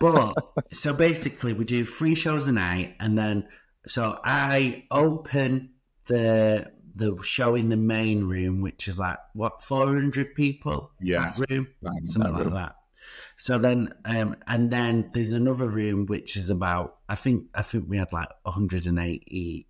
but 0.00 0.34
so 0.72 0.92
basically, 0.92 1.54
we 1.54 1.64
do 1.64 1.84
three 1.84 2.14
shows 2.14 2.46
a 2.46 2.52
night, 2.52 2.94
and 3.00 3.18
then 3.18 3.48
so 3.88 4.18
I 4.24 4.84
open 4.92 5.70
the 6.06 6.70
the 6.94 7.20
show 7.22 7.56
in 7.56 7.68
the 7.68 7.76
main 7.76 8.24
room, 8.24 8.60
which 8.60 8.86
is 8.86 8.96
like 8.98 9.18
what 9.34 9.60
four 9.60 9.86
hundred 9.88 10.36
people. 10.36 10.92
Yeah, 11.00 11.32
that 11.36 11.50
room, 11.50 11.66
that- 11.82 12.00
something 12.04 12.30
that 12.32 12.36
like 12.38 12.44
room. 12.44 12.54
that. 12.54 12.76
So 13.36 13.58
then, 13.58 13.92
um, 14.04 14.36
and 14.46 14.70
then 14.70 15.10
there's 15.12 15.32
another 15.32 15.68
room 15.68 16.06
which 16.06 16.36
is 16.36 16.50
about. 16.50 16.96
I 17.08 17.14
think 17.14 17.44
I 17.54 17.62
think 17.62 17.84
we 17.88 17.96
had 17.98 18.12
like 18.12 18.28
180, 18.42 19.66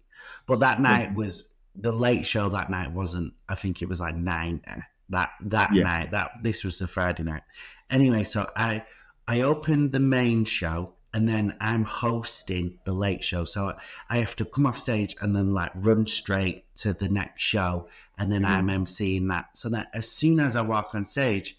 but 0.47 0.61
that 0.61 0.81
night 0.81 1.15
was 1.15 1.49
the 1.75 1.93
late 1.93 2.27
show. 2.27 2.49
That 2.49 2.71
night 2.71 2.93
wasn't. 2.93 3.35
I 3.49 3.55
think 3.55 3.83
it 3.83 3.89
was 3.89 4.01
like 4.01 4.17
nine. 4.17 4.61
That 5.09 5.31
that 5.43 5.73
Yeah. 5.75 5.85
night. 5.85 6.11
That 6.13 6.31
this 6.43 6.65
was 6.65 6.79
the 6.79 6.87
Friday 6.87 7.23
night. 7.23 7.43
Anyway, 7.91 8.25
so 8.25 8.51
I 8.57 8.85
I 9.29 9.41
opened 9.43 9.93
the 9.93 10.01
main 10.01 10.45
show 10.45 10.93
and 11.13 11.29
then 11.29 11.55
I'm 11.61 11.85
hosting 11.85 12.79
the 12.85 12.93
late 12.93 13.25
show. 13.25 13.45
So 13.45 13.75
I 14.11 14.19
have 14.19 14.37
to 14.37 14.45
come 14.45 14.67
off 14.67 14.77
stage 14.77 15.17
and 15.21 15.35
then 15.35 15.55
like 15.55 15.71
run 15.77 16.07
straight 16.07 16.65
to 16.77 16.93
the 16.93 17.09
next 17.09 17.43
show 17.43 17.89
and 18.19 18.31
then 18.31 18.45
I'm 18.45 18.67
emceeing 18.69 19.29
that. 19.31 19.47
So 19.55 19.69
that 19.71 19.89
as 19.95 20.11
soon 20.11 20.41
as 20.41 20.57
I 20.57 20.61
walk 20.61 20.95
on 20.95 21.05
stage, 21.05 21.57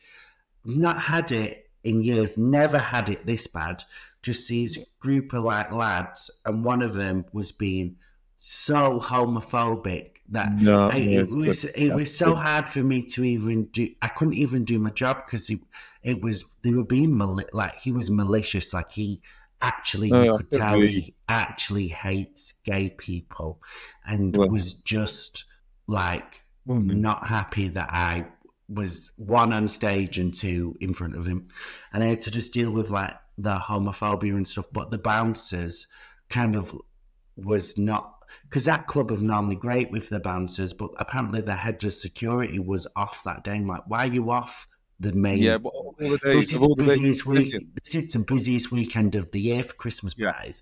not 0.63 0.99
had 1.01 1.31
it 1.31 1.66
in 1.87 2.01
years, 2.03 2.37
never 2.37 2.77
had 2.77 3.09
it 3.09 3.25
this 3.25 3.47
bad. 3.47 3.83
Just 4.21 4.47
these 4.49 4.77
group 4.99 5.33
of 5.33 5.43
like 5.43 5.71
lads, 5.71 6.29
and 6.45 6.63
one 6.63 6.81
of 6.81 6.93
them 6.93 7.25
was 7.31 7.51
being 7.51 7.95
so 8.37 8.99
homophobic 8.99 10.09
that 10.29 10.53
No, 10.61 10.89
I, 10.89 10.97
it 10.97 11.19
was 11.35 11.61
that's- 11.61 11.63
it 11.75 11.93
was 11.93 12.15
so 12.15 12.35
hard 12.35 12.67
for 12.67 12.83
me 12.83 13.01
to 13.13 13.23
even 13.23 13.65
do. 13.67 13.89
I 14.01 14.09
couldn't 14.09 14.33
even 14.45 14.65
do 14.65 14.77
my 14.79 14.89
job 14.91 15.23
because 15.25 15.49
it, 15.49 15.59
it 16.03 16.21
was 16.21 16.43
they 16.63 16.71
were 16.71 16.83
being 16.83 17.15
mali- 17.17 17.45
like 17.53 17.75
he 17.79 17.91
was 17.91 18.09
malicious. 18.11 18.73
Like 18.73 18.91
he 18.91 19.21
actually, 19.61 20.09
you 20.09 20.37
could 20.37 20.51
tell 20.51 20.79
he 20.79 21.15
actually 21.29 21.87
hates 21.87 22.53
gay 22.63 22.89
people, 22.89 23.61
and 24.05 24.35
Well- 24.35 24.49
was 24.49 24.73
just 24.73 25.45
like 25.87 26.43
Mm. 26.67 26.97
not 26.97 27.25
happy 27.25 27.69
that 27.69 27.89
I 27.93 28.25
was 28.69 29.11
one 29.15 29.53
on 29.53 29.67
stage 29.67 30.17
and 30.19 30.33
two 30.33 30.75
in 30.81 30.93
front 30.93 31.15
of 31.15 31.25
him, 31.25 31.47
and 31.93 32.03
I 32.03 32.07
had 32.07 32.21
to 32.21 32.31
just 32.31 32.53
deal 32.53 32.71
with 32.71 32.89
like 32.89 33.13
the 33.37 33.57
homophobia 33.57 34.35
and 34.35 34.47
stuff, 34.47 34.65
but 34.71 34.91
the 34.91 34.97
bouncers 34.97 35.87
kind 36.29 36.55
of 36.55 36.75
was 37.35 37.77
not 37.77 38.13
because 38.43 38.65
that 38.65 38.87
club 38.87 39.11
are 39.11 39.17
normally 39.17 39.55
great 39.55 39.91
with 39.91 40.09
the 40.09 40.19
bouncers, 40.19 40.73
but 40.73 40.89
apparently 40.97 41.41
the 41.41 41.55
head 41.55 41.81
of 41.83 41.93
security 41.93 42.59
was 42.59 42.87
off 42.95 43.23
that 43.23 43.43
day. 43.43 43.51
I'm 43.53 43.67
like, 43.67 43.83
why 43.87 44.07
are 44.07 44.11
you 44.11 44.31
off 44.31 44.67
the 44.99 45.13
main? 45.13 45.37
Yeah, 45.39 45.57
but 45.57 45.69
all 45.69 45.95
the 45.97 46.19
this 46.23 46.51
is 46.51 46.59
the 46.59 46.75
days. 46.75 46.87
busiest 46.87 47.25
week. 47.25 47.55
This 47.83 47.95
is 47.95 48.11
the 48.11 48.19
busiest 48.19 48.71
weekend 48.71 49.15
of 49.15 49.31
the 49.31 49.39
year 49.39 49.63
for 49.63 49.73
Christmas 49.75 50.13
Yeah. 50.17 50.33
parties. 50.33 50.61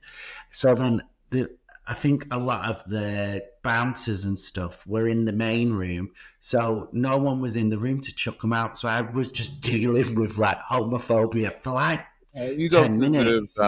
So 0.52 0.76
then 0.76 1.02
the 1.32 1.50
I 1.88 1.94
think 1.94 2.26
a 2.32 2.40
lot 2.40 2.70
of 2.70 2.84
the 2.90 3.44
bouncers 3.64 4.26
and 4.26 4.40
stuff 4.40 4.86
were 4.88 5.08
in 5.08 5.26
the 5.26 5.34
main 5.34 5.72
room, 5.74 6.12
so 6.40 6.90
no 6.92 7.18
one 7.18 7.42
was 7.42 7.56
in 7.56 7.70
the 7.70 7.78
room 7.78 8.02
to 8.02 8.14
chuck 8.16 8.42
them 8.42 8.54
out. 8.54 8.80
So 8.80 8.88
I 8.88 9.02
was 9.02 9.32
just 9.32 9.62
dealing 9.72 10.16
with 10.16 10.38
like 10.38 10.58
homophobia 10.70 11.62
for 11.62 11.72
like 11.74 12.02
You 12.36 12.70
10 12.70 13.00
minutes. 13.00 13.60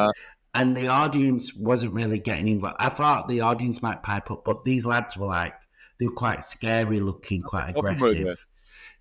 and 0.56 0.76
the 0.76 0.88
audience 0.88 1.54
wasn't 1.56 1.94
really 1.94 2.20
getting 2.20 2.48
involved. 2.48 2.78
I 2.80 2.90
thought 2.90 3.28
the 3.28 3.42
audience 3.42 3.82
might 3.82 4.02
pipe 4.04 4.32
up, 4.32 4.44
but 4.46 4.66
these 4.66 4.86
lads 4.86 5.16
were 5.18 5.28
like 5.28 5.54
they 6.00 6.08
were 6.08 6.14
quite 6.14 6.44
scary 6.44 7.00
looking, 7.00 7.42
quite 7.42 7.76
Often 7.76 7.84
were 8.00 8.12
they? 8.14 8.20
aggressive. 8.22 8.46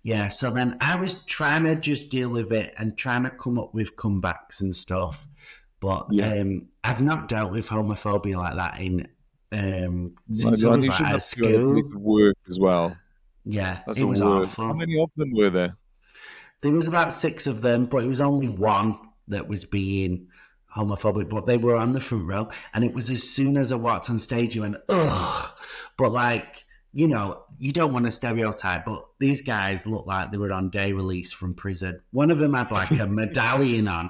Yeah, 0.03 0.29
so 0.29 0.51
then 0.51 0.77
I 0.79 0.95
was 0.95 1.15
trying 1.25 1.63
to 1.65 1.75
just 1.75 2.09
deal 2.09 2.29
with 2.29 2.51
it 2.53 2.73
and 2.77 2.97
trying 2.97 3.23
to 3.23 3.29
come 3.29 3.59
up 3.59 3.73
with 3.73 3.95
comebacks 3.97 4.61
and 4.61 4.73
stuff. 4.75 5.27
But 5.79 6.07
Yeah. 6.11 6.33
um, 6.41 6.67
I've 6.83 7.01
not 7.01 7.27
dealt 7.27 7.51
with 7.51 7.67
homophobia 7.69 8.37
like 8.37 8.55
that 8.55 8.79
in 8.79 9.07
um, 9.51 10.15
since 10.31 10.63
I 10.63 10.73
And 10.73 10.77
was 10.77 10.87
like 10.89 11.01
at 11.01 11.07
have 11.07 11.29
to 11.29 11.39
go 11.41 11.47
to 11.47 11.87
school. 11.89 11.99
work 12.01 12.35
as 12.47 12.59
well. 12.59 12.97
Yeah, 13.45 13.79
That's 13.85 13.99
it 13.99 14.03
was 14.03 14.21
worst. 14.21 14.51
awful. 14.51 14.65
How 14.67 14.73
many 14.73 14.99
of 15.01 15.09
them 15.15 15.31
were 15.33 15.49
there? 15.49 15.77
There 16.61 16.71
was 16.71 16.87
about 16.87 17.13
six 17.13 17.47
of 17.47 17.61
them, 17.61 17.85
but 17.85 18.03
it 18.03 18.07
was 18.07 18.19
only 18.19 18.49
one 18.49 18.97
that 19.29 19.47
was 19.47 19.63
being 19.63 20.27
homophobic. 20.75 21.29
But 21.29 21.45
they 21.45 21.57
were 21.57 21.75
on 21.77 21.93
the 21.93 21.99
front 21.99 22.25
row, 22.25 22.49
and 22.73 22.83
it 22.83 22.93
was 22.93 23.09
as 23.09 23.23
soon 23.23 23.55
as 23.57 23.71
I 23.71 23.75
walked 23.75 24.09
on 24.09 24.19
stage, 24.19 24.55
you 24.55 24.61
went 24.63 24.77
ugh. 24.89 25.49
But 25.97 26.11
like 26.11 26.65
you 26.93 27.07
know, 27.07 27.43
you 27.59 27.71
don't 27.71 27.93
want 27.93 28.05
to 28.05 28.11
stereotype, 28.11 28.83
but 28.85 29.05
these 29.19 29.41
guys 29.43 29.85
looked 29.85 30.07
like 30.07 30.31
they 30.31 30.37
were 30.37 30.51
on 30.51 30.69
day 30.69 30.93
release 30.93 31.31
from 31.31 31.53
prison. 31.53 32.01
One 32.11 32.31
of 32.31 32.39
them 32.39 32.53
had 32.55 32.71
like 32.71 32.91
a 32.91 33.05
medallion 33.07 33.87
on, 33.87 34.09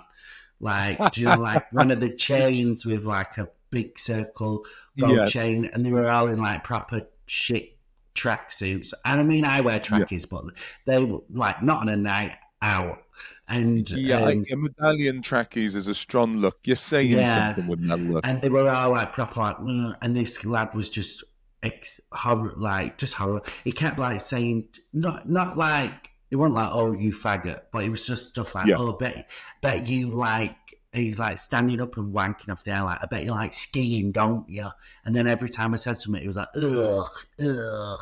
like 0.60 0.98
do 1.12 1.22
you 1.22 1.28
know, 1.28 1.40
like 1.40 1.72
one 1.74 1.92
of 1.92 2.00
the 2.00 2.10
chains 2.10 2.86
with 2.86 3.06
like 3.06 3.38
a 3.38 3.48
big 3.70 4.00
circle 4.00 4.66
gold 4.98 5.12
Yeah. 5.18 5.26
chain, 5.26 5.70
and 5.74 5.86
they 5.86 5.92
were 5.92 6.10
all 6.10 6.28
in 6.28 6.40
like 6.40 6.64
proper 6.64 7.02
shit 7.26 7.78
tracksuits. 8.16 8.94
And 9.06 9.20
I 9.20 9.24
mean, 9.24 9.46
I 9.46 9.62
wear 9.62 9.80
trackies, 9.80 10.26
but 10.26 10.46
they 10.86 11.00
were 11.04 11.20
like 11.30 11.62
not 11.62 11.82
on 11.82 11.90
a 11.90 11.96
night 11.98 12.34
out. 12.62 13.04
And 13.48 13.90
Yeah, 13.92 14.18
um, 14.18 14.24
like, 14.26 14.52
a 14.52 14.56
medallion 14.56 15.22
trackies 15.22 15.76
is 15.76 15.88
a 15.88 15.96
strong 15.96 16.38
look. 16.38 16.60
You're 16.64 16.76
saying 16.76 17.12
Yeah. 17.12 17.48
something 17.54 17.68
with 17.68 17.88
that 17.88 17.98
look. 18.00 18.26
and 18.26 18.42
they 18.42 18.50
were 18.50 18.70
all 18.70 18.92
like 18.92 19.14
proper 19.14 19.40
like, 19.40 19.58
"Mm," 19.58 19.96
and 20.02 20.16
this 20.16 20.44
lad 20.46 20.74
was 20.74 20.90
just 20.90 21.24
ex- 21.64 22.00
horror, 22.12 22.54
like 22.58 22.98
just 22.98 23.14
horror. 23.14 23.42
He 23.64 23.72
kept 23.72 24.00
like 24.00 24.22
saying 24.22 24.68
not 24.94 25.30
not 25.30 25.58
like 25.58 26.07
it 26.32 26.36
wasn't 26.36 26.56
like 26.56 26.70
oh 26.72 26.92
you 26.94 27.12
faggot, 27.12 27.62
but 27.72 27.84
it 27.84 27.90
was 27.90 28.06
just 28.06 28.28
stuff 28.28 28.56
like 28.56 28.68
Yeah. 28.68 28.76
oh 28.78 28.94
bet 28.94 29.30
bet 29.62 29.88
you 29.88 30.10
like. 30.10 30.56
He's 30.94 31.20
like 31.20 31.38
standing 31.38 31.80
up 31.82 31.98
and 31.98 32.12
wanking 32.12 32.50
off 32.50 32.64
the 32.64 32.72
air, 32.72 32.82
like, 32.82 33.00
I 33.04 33.06
bet 33.06 33.26
you 33.26 33.32
like 33.32 33.54
skiing, 33.54 34.12
don't 34.12 34.50
you? 34.50 34.70
And 35.06 35.14
then 35.14 35.28
every 35.28 35.50
time 35.50 35.74
I 35.74 35.78
said 35.78 36.02
something, 36.02 36.22
he 36.22 36.26
was 36.26 36.38
like, 36.38 36.48
ugh, 36.56 37.06
ugh. 37.40 38.00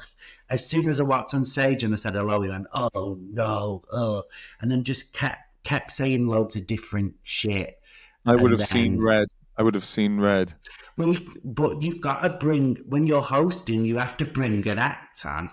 As 0.50 0.66
soon 0.66 0.88
as 0.88 1.02
I 1.02 1.04
walked 1.04 1.34
on 1.34 1.44
stage 1.44 1.84
and 1.84 1.92
I 1.94 1.98
said 1.98 2.14
hello, 2.14 2.42
he 2.42 2.50
went, 2.50 2.68
oh 2.74 3.18
no, 3.20 3.84
oh. 3.92 4.24
And 4.62 4.72
then 4.72 4.84
just 4.84 5.14
kept 5.14 5.40
kept 5.64 5.92
saying 5.92 6.28
loads 6.28 6.56
of 6.56 6.68
different 6.68 7.16
shit. 7.24 7.80
I 8.26 8.36
would 8.36 8.52
and 8.52 8.60
have 8.60 8.70
seen 8.70 9.02
red. 9.02 9.28
I 9.58 9.64
would 9.64 9.74
have 9.74 9.84
seen 9.84 10.22
red. 10.22 10.54
Well, 10.96 11.16
but 11.44 11.82
you've 11.82 12.00
got 12.02 12.22
to 12.22 12.30
bring 12.30 12.78
when 12.88 13.08
you're 13.08 13.22
hosting, 13.22 13.84
you 13.84 13.98
have 13.98 14.16
to 14.18 14.26
bring 14.26 14.66
an 14.70 14.80
act 14.80 15.26
on, 15.26 15.50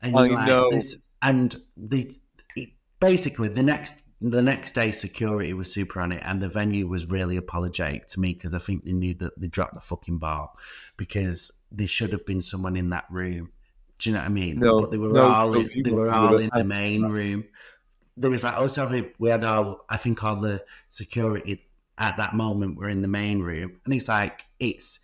and 0.00 0.16
I 0.16 0.28
like, 0.28 0.46
know. 0.46 0.70
this- 0.70 0.96
and 1.22 1.56
the 1.76 2.12
it, 2.54 2.70
basically 3.00 3.48
the 3.48 3.62
next 3.62 3.98
the 4.20 4.42
next 4.42 4.74
day, 4.74 4.90
security 4.92 5.52
was 5.52 5.70
super 5.70 6.00
on 6.00 6.10
it, 6.12 6.22
and 6.24 6.40
the 6.40 6.48
venue 6.48 6.86
was 6.86 7.06
really 7.06 7.36
apologetic 7.36 8.08
to 8.08 8.20
me 8.20 8.32
because 8.32 8.54
I 8.54 8.58
think 8.58 8.84
they 8.84 8.92
knew 8.92 9.14
that 9.14 9.38
they 9.38 9.46
dropped 9.46 9.74
the 9.74 9.80
fucking 9.80 10.18
ball 10.18 10.58
because 10.96 11.50
there 11.70 11.86
should 11.86 12.12
have 12.12 12.24
been 12.24 12.40
someone 12.40 12.76
in 12.76 12.90
that 12.90 13.04
room. 13.10 13.52
Do 13.98 14.08
you 14.10 14.14
know 14.14 14.20
what 14.20 14.26
I 14.26 14.30
mean? 14.30 14.58
No, 14.58 14.80
but 14.80 14.90
they 14.90 14.98
were 14.98 15.10
no, 15.10 15.24
all 15.24 15.50
no, 15.52 15.60
in, 15.60 15.70
you 15.74 15.82
they 15.82 15.90
were 15.90 16.10
all 16.10 16.38
in 16.38 16.50
the 16.54 16.64
main 16.64 17.02
room. 17.02 17.44
There 18.16 18.30
was 18.30 18.44
like 18.44 18.56
also 18.56 18.88
we- 18.88 19.12
we 19.18 19.28
had 19.28 19.44
all 19.44 19.84
I 19.88 19.98
think 19.98 20.24
all 20.24 20.36
the 20.36 20.64
security 20.88 21.66
at 21.98 22.16
that 22.16 22.34
moment 22.34 22.78
were 22.78 22.88
in 22.88 23.02
the 23.02 23.08
main 23.08 23.40
room, 23.40 23.80
and 23.84 23.92
it's 23.92 24.08
like 24.08 24.46
it's 24.58 24.98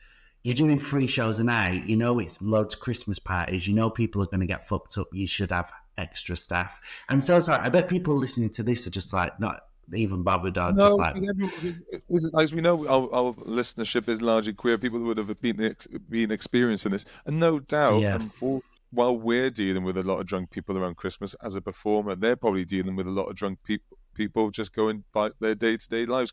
you're 0.44 0.54
doing 0.54 0.78
three 0.78 1.06
shows 1.06 1.38
a 1.38 1.44
night. 1.44 1.84
You 1.84 1.96
know 1.96 2.18
it's 2.18 2.40
loads 2.42 2.74
of 2.74 2.80
Christmas 2.80 3.18
parties. 3.18 3.66
You 3.68 3.74
know 3.74 3.90
people 3.90 4.22
are 4.22 4.26
going 4.26 4.40
to 4.40 4.46
get 4.46 4.66
fucked 4.66 4.98
up. 4.98 5.08
You 5.12 5.26
should 5.26 5.50
have 5.52 5.70
extra 5.98 6.34
staff. 6.36 6.80
I'm 7.08 7.20
so 7.20 7.38
sorry. 7.38 7.60
I 7.62 7.68
bet 7.68 7.88
people 7.88 8.16
listening 8.16 8.50
to 8.50 8.62
this 8.62 8.86
are 8.86 8.90
just 8.90 9.12
like 9.12 9.38
not 9.38 9.66
even 9.94 10.22
bothered 10.22 10.56
or 10.58 10.72
No, 10.72 10.86
just 10.86 10.98
like 10.98 11.16
everyone- 11.16 11.82
is 12.08 12.24
it- 12.24 12.32
as 12.38 12.52
we 12.54 12.60
know, 12.60 12.86
our, 12.88 13.12
our 13.14 13.32
listenership 13.34 14.08
is 14.08 14.22
largely 14.22 14.52
queer. 14.52 14.78
People 14.78 14.98
who 14.98 15.04
would 15.06 15.18
have 15.18 15.40
been 15.40 15.76
been 16.08 16.30
experiencing 16.30 16.92
this, 16.92 17.04
and 17.26 17.38
no 17.38 17.60
doubt, 17.60 18.00
Yeah. 18.00 18.14
and 18.16 18.32
for, 18.34 18.62
while 18.90 19.16
we're 19.16 19.50
dealing 19.50 19.84
with 19.84 19.96
a 19.96 20.02
lot 20.02 20.18
of 20.20 20.26
drunk 20.26 20.50
people 20.50 20.76
around 20.78 20.96
Christmas 20.96 21.34
as 21.42 21.54
a 21.56 21.60
performer, 21.60 22.14
they're 22.14 22.36
probably 22.36 22.64
dealing 22.64 22.96
with 22.96 23.06
a 23.06 23.10
lot 23.10 23.24
of 23.24 23.36
drunk 23.36 23.58
people. 23.64 23.98
People 24.14 24.50
just 24.50 24.74
going 24.74 25.04
by 25.12 25.30
their 25.40 25.54
day 25.54 25.76
to 25.76 25.88
day 25.88 26.04
lives. 26.06 26.32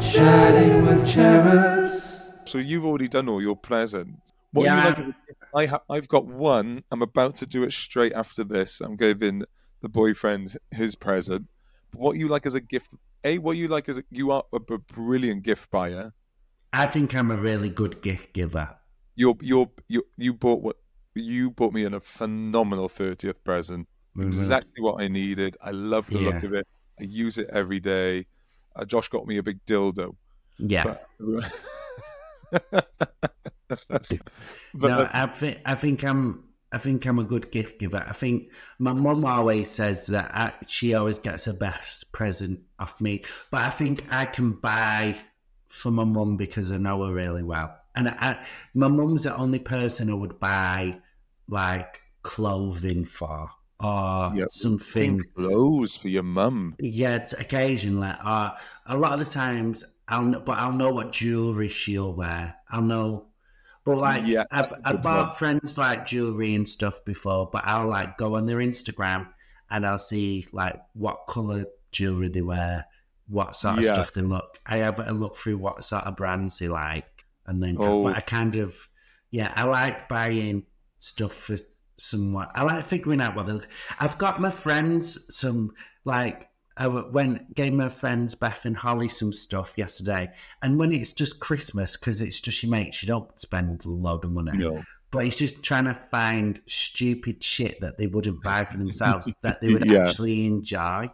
Chatting 0.00 0.84
with 0.86 1.08
cherubs. 1.10 2.21
So 2.52 2.58
you've 2.58 2.84
already 2.84 3.08
done 3.08 3.30
all 3.30 3.40
your 3.40 3.56
presents. 3.56 4.34
What 4.52 4.64
Yeah. 4.66 4.76
you 4.82 4.88
like 4.90 4.98
as 4.98 5.08
a, 5.08 5.14
I 5.56 5.64
ha- 5.64 5.82
I've 5.88 6.06
got 6.06 6.26
one. 6.26 6.84
I'm 6.90 7.00
about 7.00 7.34
to 7.36 7.46
do 7.46 7.62
it 7.62 7.72
straight 7.72 8.12
after 8.12 8.44
this. 8.44 8.82
I'm 8.82 8.94
giving 8.96 9.44
the 9.80 9.88
boyfriend 9.88 10.58
his 10.70 10.94
present. 10.94 11.46
But 11.92 12.00
what 12.02 12.16
you 12.18 12.28
like 12.28 12.44
as 12.44 12.52
a 12.52 12.60
gift? 12.60 12.90
A, 13.24 13.38
what 13.38 13.56
you 13.56 13.68
like 13.68 13.88
as 13.88 13.96
a, 13.96 14.04
you 14.10 14.32
are 14.32 14.44
a 14.52 14.58
brilliant 14.60 15.44
gift 15.44 15.70
buyer. 15.70 16.12
I 16.74 16.84
think 16.88 17.14
I'm 17.14 17.30
a 17.30 17.36
really 17.36 17.70
good 17.70 18.02
gift 18.02 18.34
giver. 18.34 18.76
You're, 19.14 19.36
you're, 19.40 19.70
you 19.88 20.04
you 20.18 20.34
bought 20.34 20.60
what 20.60 20.76
you 21.14 21.50
bought 21.50 21.72
me 21.72 21.84
in 21.84 21.94
a 21.94 22.00
phenomenal 22.00 22.90
30th 22.90 23.36
present. 23.44 23.88
Exactly 24.18 24.82
what 24.82 25.00
I 25.02 25.08
needed. 25.08 25.56
I 25.62 25.70
love 25.70 26.06
the 26.08 26.18
look 26.18 26.42
of 26.42 26.52
it. 26.52 26.66
I 27.00 27.04
use 27.04 27.38
it 27.38 27.48
every 27.50 27.80
day. 27.80 28.26
Uh, 28.76 28.84
Josh 28.84 29.08
got 29.08 29.26
me 29.26 29.38
a 29.38 29.42
big 29.42 29.64
dildo. 29.64 30.16
Yeah. 30.58 30.84
But, 30.84 31.08
but 31.18 31.52
no, 34.74 35.08
I 35.12 35.26
think 35.26 35.58
I 35.64 35.74
think 35.74 36.04
I'm 36.04 36.44
I 36.72 36.78
think 36.78 37.06
I'm 37.06 37.18
a 37.18 37.24
good 37.24 37.50
gift 37.50 37.78
giver. 37.78 38.04
I 38.06 38.12
think 38.12 38.50
my 38.78 38.92
mum 38.92 39.24
always 39.24 39.70
says 39.70 40.06
that 40.06 40.30
I, 40.34 40.52
she 40.66 40.94
always 40.94 41.18
gets 41.18 41.44
her 41.44 41.52
best 41.52 42.12
present 42.12 42.60
off 42.78 43.00
me, 43.00 43.24
but 43.50 43.60
I 43.62 43.70
think 43.70 44.04
I 44.10 44.24
can 44.24 44.52
buy 44.52 45.16
for 45.68 45.90
my 45.90 46.04
mum 46.04 46.36
because 46.36 46.72
I 46.72 46.78
know 46.78 47.04
her 47.06 47.12
really 47.12 47.42
well, 47.42 47.76
and 47.94 48.08
I, 48.08 48.44
my 48.74 48.88
mum's 48.88 49.24
the 49.24 49.36
only 49.36 49.58
person 49.58 50.10
I 50.10 50.14
would 50.14 50.40
buy 50.40 51.00
like 51.48 52.00
clothing 52.22 53.04
for 53.04 53.50
or 53.82 54.32
Yep. 54.36 54.48
something 54.50 55.20
clothes 55.34 55.96
for 55.96 56.08
your 56.08 56.22
mum. 56.22 56.76
yeah, 56.78 57.24
occasionally. 57.38 58.12
Uh, 58.22 58.50
a 58.86 58.96
lot 58.96 59.18
of 59.20 59.26
the 59.26 59.32
times, 59.32 59.84
I'll 60.12 60.40
but 60.40 60.58
I'll 60.58 60.72
know 60.72 60.92
what 60.92 61.12
jewelry 61.12 61.68
she'll 61.68 62.12
wear. 62.14 62.56
I'll 62.70 62.82
know, 62.82 63.26
but 63.84 63.96
like 63.98 64.24
Yeah, 64.26 64.44
I've 64.50 64.70
that's 64.70 64.72
a 64.72 64.88
I 64.88 64.92
good 64.92 65.02
bought 65.02 65.26
one. 65.28 65.36
friends 65.36 65.78
like 65.78 66.06
jewelry 66.06 66.54
and 66.54 66.68
stuff 66.68 67.04
before, 67.04 67.48
but 67.52 67.62
I'll 67.64 67.88
like 67.88 68.16
go 68.18 68.36
on 68.36 68.46
their 68.46 68.58
Instagram 68.58 69.28
and 69.70 69.86
I'll 69.86 69.98
see 69.98 70.46
like 70.52 70.80
what 70.94 71.26
color 71.28 71.64
jewelry 71.92 72.28
they 72.28 72.42
wear, 72.42 72.86
what 73.28 73.56
sort 73.56 73.78
of 73.78 73.84
Yeah. 73.84 73.94
stuff 73.94 74.12
they 74.12 74.22
look. 74.22 74.58
I 74.66 74.78
have 74.78 74.98
a 75.00 75.12
look 75.12 75.36
through 75.36 75.58
what 75.58 75.84
sort 75.84 76.04
of 76.04 76.16
brands 76.16 76.58
they 76.58 76.68
like, 76.68 77.24
and 77.46 77.62
then 77.62 77.76
Oh. 77.80 78.02
but 78.02 78.16
I 78.16 78.20
kind 78.20 78.56
of 78.56 78.76
yeah, 79.30 79.52
I 79.56 79.64
like 79.64 80.08
buying 80.08 80.64
stuff 80.98 81.32
for 81.34 81.56
someone. 81.98 82.48
I 82.54 82.64
like 82.64 82.84
figuring 82.84 83.20
out 83.22 83.34
what 83.34 83.46
they 83.46 83.52
look. 83.54 83.68
I've 83.98 84.18
got 84.18 84.40
my 84.40 84.50
friends 84.50 85.18
some 85.34 85.70
like 86.04 86.48
I 86.76 86.86
went 86.86 87.54
gave 87.54 87.72
my 87.72 87.88
friends 87.88 88.34
Beth 88.34 88.64
and 88.64 88.76
Holly 88.76 89.08
some 89.08 89.32
stuff 89.32 89.74
yesterday, 89.76 90.30
and 90.62 90.78
when 90.78 90.92
it's 90.92 91.12
just 91.12 91.40
Christmas 91.40 91.96
because 91.96 92.20
it's 92.22 92.40
just 92.40 92.62
your 92.62 92.70
mates, 92.70 93.02
you 93.02 93.06
don't 93.08 93.38
spend 93.40 93.84
a 93.84 93.90
load 93.90 94.24
of 94.24 94.32
money. 94.32 94.56
No. 94.56 94.82
But 95.10 95.26
it's 95.26 95.36
just 95.36 95.62
trying 95.62 95.84
to 95.84 95.94
find 95.94 96.58
stupid 96.64 97.44
shit 97.44 97.80
that 97.82 97.98
they 97.98 98.06
wouldn't 98.06 98.42
buy 98.42 98.64
for 98.64 98.78
themselves 98.78 99.30
that 99.42 99.60
they 99.60 99.74
would 99.74 99.84
Yeah. 99.90 100.06
actually 100.08 100.46
enjoy. 100.46 101.10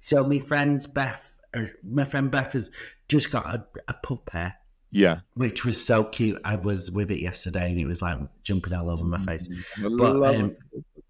So 0.00 0.24
my 0.24 0.38
friend's 0.38 0.86
Beth, 0.86 1.36
uh, 1.54 1.66
my 1.82 2.04
friend 2.04 2.30
Beth 2.30 2.54
has 2.54 2.70
just 3.08 3.30
got 3.30 3.44
a, 3.46 3.66
a 3.88 3.94
puppy 4.02 4.54
Yeah. 4.90 5.20
which 5.34 5.66
was 5.66 5.84
so 5.84 6.04
cute. 6.04 6.40
I 6.44 6.56
was 6.56 6.90
with 6.90 7.10
it 7.10 7.20
yesterday, 7.20 7.70
and 7.70 7.78
it 7.78 7.84
was 7.86 8.00
like 8.00 8.18
jumping 8.42 8.72
all 8.72 8.88
over 8.88 9.04
my 9.04 9.18
face. 9.18 9.46
I 9.76 9.88
But 9.98 10.34
um, 10.34 10.56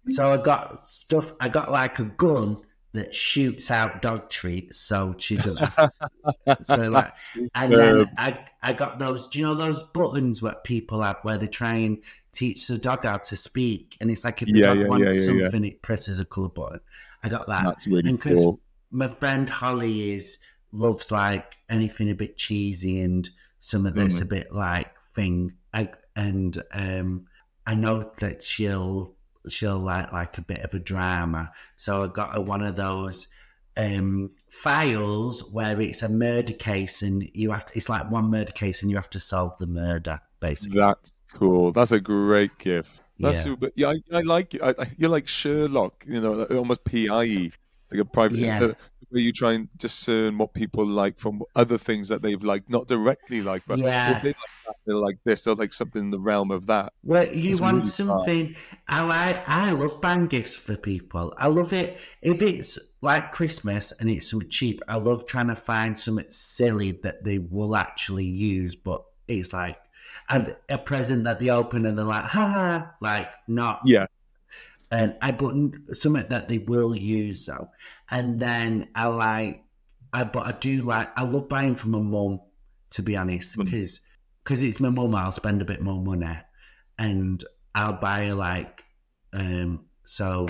so 0.07 0.31
I 0.33 0.37
got 0.37 0.81
stuff. 0.81 1.31
I 1.39 1.47
got 1.47 1.71
like 1.71 1.99
a 1.99 2.03
gun 2.03 2.57
that 2.93 3.13
shoots 3.15 3.71
out 3.71 4.01
dog 4.01 4.29
treats, 4.29 4.77
so 4.77 5.15
she 5.17 5.37
doesn't. 5.37 5.73
So 6.61 6.89
like, 6.89 7.13
and 7.55 7.77
then 7.77 8.05
I 8.17 8.45
I 8.61 8.73
got 8.73 8.99
those. 8.99 9.27
Do 9.27 9.39
you 9.39 9.45
know 9.45 9.55
those 9.55 9.83
buttons 9.83 10.41
what 10.41 10.63
people 10.63 11.01
have 11.01 11.17
where 11.23 11.37
they 11.37 11.47
try 11.47 11.75
and 11.75 11.97
teach 12.31 12.67
the 12.67 12.77
dog 12.77 13.05
how 13.05 13.17
to 13.17 13.35
speak, 13.35 13.97
and 14.01 14.09
it's 14.11 14.23
like 14.23 14.41
if 14.41 14.51
the 14.51 14.59
Yeah, 14.59 14.59
dog 14.59 14.87
yeah, 14.87 14.87
wants 14.87 15.19
yeah, 15.21 15.23
something, 15.23 15.63
it 15.65 15.81
presses 15.81 16.19
a 16.19 16.25
colour 16.25 16.49
button. 16.49 16.79
I 17.23 17.29
got 17.29 17.47
that. 17.47 17.67
That's 17.67 17.87
really 17.87 18.11
And 18.11 18.19
'cause 18.19 18.45
cool. 18.45 18.59
my 18.91 19.07
friend 19.07 19.49
Holly 19.49 20.13
is 20.13 20.37
loves 20.71 21.11
like 21.11 21.57
anything 21.69 22.09
a 22.09 22.15
bit 22.15 22.37
cheesy 22.37 23.01
and 23.01 23.29
some 23.59 23.85
of 23.85 23.95
this 23.95 24.19
Mhm. 24.19 24.21
a 24.21 24.25
bit 24.25 24.51
like 24.51 24.91
thing. 25.13 25.53
I, 25.73 25.89
and 26.15 26.61
um, 26.71 27.27
I 27.65 27.75
know 27.75 28.11
that 28.19 28.43
she'll 28.43 29.12
she'll 29.49 29.79
like 29.79 30.11
like 30.11 30.37
a 30.37 30.41
bit 30.41 30.59
of 30.59 30.73
a 30.73 30.79
drama. 30.79 31.51
So 31.77 32.03
I 32.03 32.07
got 32.07 32.33
her 32.33 32.41
one 32.41 32.61
of 32.63 32.75
those 32.75 33.27
um 33.75 34.29
files 34.49 35.51
where 35.51 35.79
it's 35.81 36.03
a 36.03 36.09
murder 36.09 36.53
case 36.53 37.01
and 37.01 37.27
you 37.33 37.51
have 37.51 37.65
to, 37.65 37.71
it's 37.77 37.89
like 37.89 38.09
one 38.11 38.29
murder 38.29 38.51
case 38.51 38.81
and 38.81 38.91
you 38.91 38.97
have 38.97 39.09
to 39.09 39.19
solve 39.19 39.57
the 39.57 39.67
murder 39.67 40.19
basically. 40.39 40.79
That's 40.79 41.13
cool. 41.33 41.71
That's 41.71 41.91
a 41.91 41.99
great 41.99 42.57
gift. 42.59 43.01
That's 43.19 43.37
Yeah. 43.37 43.43
super. 43.43 43.71
Yeah, 43.75 43.87
I, 43.89 44.17
I 44.17 44.21
like 44.21 44.53
you. 44.53 44.59
I, 44.61 44.69
I- 44.77 44.91
you're 44.97 45.09
like 45.09 45.27
Sherlock, 45.27 46.05
you 46.07 46.21
know, 46.21 46.43
almost 46.45 46.83
PIE, 46.83 47.51
like 47.91 47.99
a 47.99 48.05
private. 48.05 48.37
Yeah. 48.39 48.73
Where 49.13 49.21
you 49.21 49.31
try 49.31 49.53
and 49.53 49.69
discern 49.77 50.39
what 50.39 50.53
people 50.53 50.85
like 50.85 51.19
from 51.19 51.43
other 51.55 51.77
things 51.77 52.09
that 52.09 52.23
they've 52.23 52.43
liked, 52.43 52.67
not 52.69 52.87
directly 52.87 53.41
like, 53.41 53.61
but 53.67 53.77
Yeah. 53.77 54.17
if 54.17 54.23
they 54.23 54.29
like 54.29 54.35
that, 54.65 54.75
they're 54.85 54.95
like 54.95 55.17
this, 55.23 55.43
they're 55.43 55.53
like 55.53 55.71
something 55.71 56.01
in 56.01 56.09
the 56.09 56.19
realm 56.19 56.49
of 56.49 56.65
that. 56.65 56.93
Well, 57.03 57.27
you 57.27 57.51
It's 57.51 57.61
want 57.61 57.77
really 57.77 57.89
something. 57.89 58.55
I 58.87 59.03
like. 59.03 59.47
I 59.47 59.71
love 59.71 60.01
buying 60.01 60.25
gifts 60.25 60.55
for 60.55 60.75
people. 60.75 61.33
I 61.37 61.47
love 61.47 61.73
it 61.73 61.99
if 62.23 62.41
it's 62.41 62.79
like 63.01 63.31
Christmas 63.31 63.93
and 63.99 64.09
it's 64.09 64.31
something 64.31 64.49
cheap. 64.49 64.81
I 64.87 64.97
love 64.97 65.27
trying 65.27 65.47
to 65.47 65.55
find 65.55 65.99
something 65.99 66.25
silly 66.29 66.93
that 67.03 67.23
they 67.23 67.37
will 67.37 67.75
actually 67.75 68.25
use, 68.25 68.73
but 68.75 69.03
it's 69.27 69.53
like 69.53 69.77
and 70.29 70.55
a 70.69 70.77
present 70.77 71.23
that 71.25 71.39
they 71.39 71.49
open 71.49 71.85
and 71.85 71.97
they're 71.97 72.05
like, 72.05 72.23
ha 72.25 72.47
ha, 72.47 72.91
like 72.99 73.29
not. 73.47 73.81
Yeah. 73.85 74.07
And 74.93 75.15
I 75.21 75.31
but 75.31 75.55
something 75.95 76.25
that 76.29 76.47
they 76.49 76.59
will 76.59 76.95
use 76.95 77.45
though, 77.47 77.69
and 78.11 78.39
then 78.39 78.89
I 78.95 79.07
like. 79.07 79.63
I 80.13 80.23
but 80.23 80.45
I 80.45 80.51
do 80.51 80.81
like. 80.81 81.09
I 81.17 81.23
love 81.23 81.49
buying 81.49 81.73
from 81.75 81.91
my 81.91 81.99
mum, 81.99 82.39
to 82.91 83.01
be 83.01 83.17
honest, 83.17 83.57
Mm. 83.57 83.65
because 83.65 83.99
because 84.43 84.61
it's 84.61 84.79
my 84.79 84.89
mum. 84.89 85.15
I'll 85.15 85.31
spend 85.31 85.61
a 85.61 85.65
bit 85.65 85.81
more 85.81 86.01
money 86.01 86.37
and 86.99 87.43
I'll 87.73 87.93
buy 87.99 88.31
like 88.33 88.85
um 89.33 89.85
so 90.05 90.47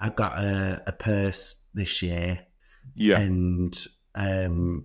I 0.00 0.10
got 0.10 0.36
a, 0.38 0.82
a 0.86 0.92
purse 0.92 1.56
this 1.72 2.02
year 2.02 2.40
Yeah. 2.94 3.18
and 3.20 3.74
um 4.14 4.84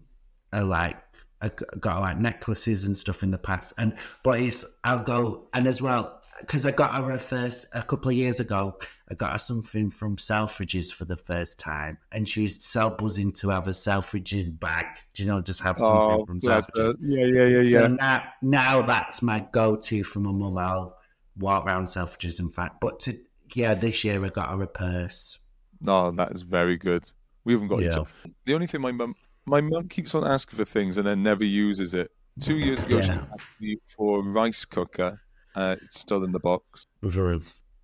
I 0.54 0.62
like 0.62 0.98
I 1.42 1.52
got 1.80 2.00
like 2.00 2.20
necklaces 2.20 2.86
and 2.86 2.98
stuff 2.98 3.22
in 3.24 3.32
the 3.32 3.38
past 3.38 3.74
and 3.78 3.96
but 4.24 4.40
it's 4.40 4.64
I'll 4.86 5.04
go 5.04 5.50
and 5.54 5.68
as 5.68 5.82
well 5.82 6.22
because 6.46 6.66
I 6.66 6.72
got 6.72 6.94
her 6.96 7.12
a 7.12 7.20
first 7.20 7.66
a 7.74 7.82
couple 7.82 8.10
of 8.10 8.16
years 8.16 8.40
ago 8.40 8.78
I 9.10 9.16
got 9.16 9.32
her 9.32 9.38
something 9.38 9.90
from 9.90 10.18
Selfridges 10.18 10.92
for 10.92 11.06
the 11.06 11.16
first 11.16 11.60
time 11.60 11.98
and 12.12 12.28
she 12.28 12.42
was 12.44 12.64
so 12.64 12.90
buzzing 12.90 13.32
to 13.34 13.50
have 13.50 13.68
a 13.68 13.72
Selfridges 13.72 14.58
bag 14.60 14.86
do 15.14 15.24
you 15.24 15.30
know 15.30 15.42
just 15.42 15.62
have 15.62 15.78
something 15.80 16.18
Oh, 16.22 16.26
from 16.26 16.40
Selfridges 16.40 16.78
her. 16.78 16.94
yeah, 17.02 17.26
yeah, 17.26 17.48
yeah, 17.62 17.72
so 17.72 17.82
yeah. 17.82 17.88
now, 17.88 18.24
now 18.42 18.82
that's 18.82 19.22
my 19.22 19.46
go-to 19.52 20.04
from 20.04 20.24
my 20.24 20.32
mum. 20.32 20.58
I'll 20.58 20.98
walk 21.38 21.66
around 21.66 21.86
Selfridges, 21.86 22.40
in 22.40 22.50
fact. 22.50 22.80
But 22.82 23.00
to, 23.02 23.18
yeah, 23.54 23.74
this 23.74 24.04
year 24.04 24.24
I 24.24 24.30
got 24.30 24.50
her 24.50 24.62
a 24.64 24.68
purse. 24.68 25.40
No, 25.82 26.12
that 26.12 26.32
is 26.32 26.42
very 26.44 26.78
good. 26.78 27.10
We 27.44 27.54
haven't 27.54 27.68
got 27.70 27.80
each 27.82 27.86
Yeah. 27.88 28.00
other. 28.02 28.10
The 28.46 28.54
only 28.54 28.68
thing 28.68 28.82
my 28.82 28.92
mum, 28.92 29.16
my 29.46 29.60
mum 29.62 29.88
keeps 29.90 30.14
on 30.16 30.24
asking 30.26 30.58
for 30.58 30.66
things 30.66 30.98
and 30.98 31.06
then 31.08 31.24
never 31.24 31.44
uses 31.44 31.94
it. 31.94 32.12
Two 32.40 32.58
years 32.58 32.82
ago, 32.84 33.02
she 33.02 33.10
asked 33.12 33.32
me 33.60 33.78
for 33.96 34.20
a 34.20 34.22
rice 34.24 34.66
cooker. 34.66 35.22
Uh, 35.56 35.76
it's 35.84 36.00
still 36.00 36.24
in 36.24 36.32
the 36.32 36.40
box. 36.40 36.88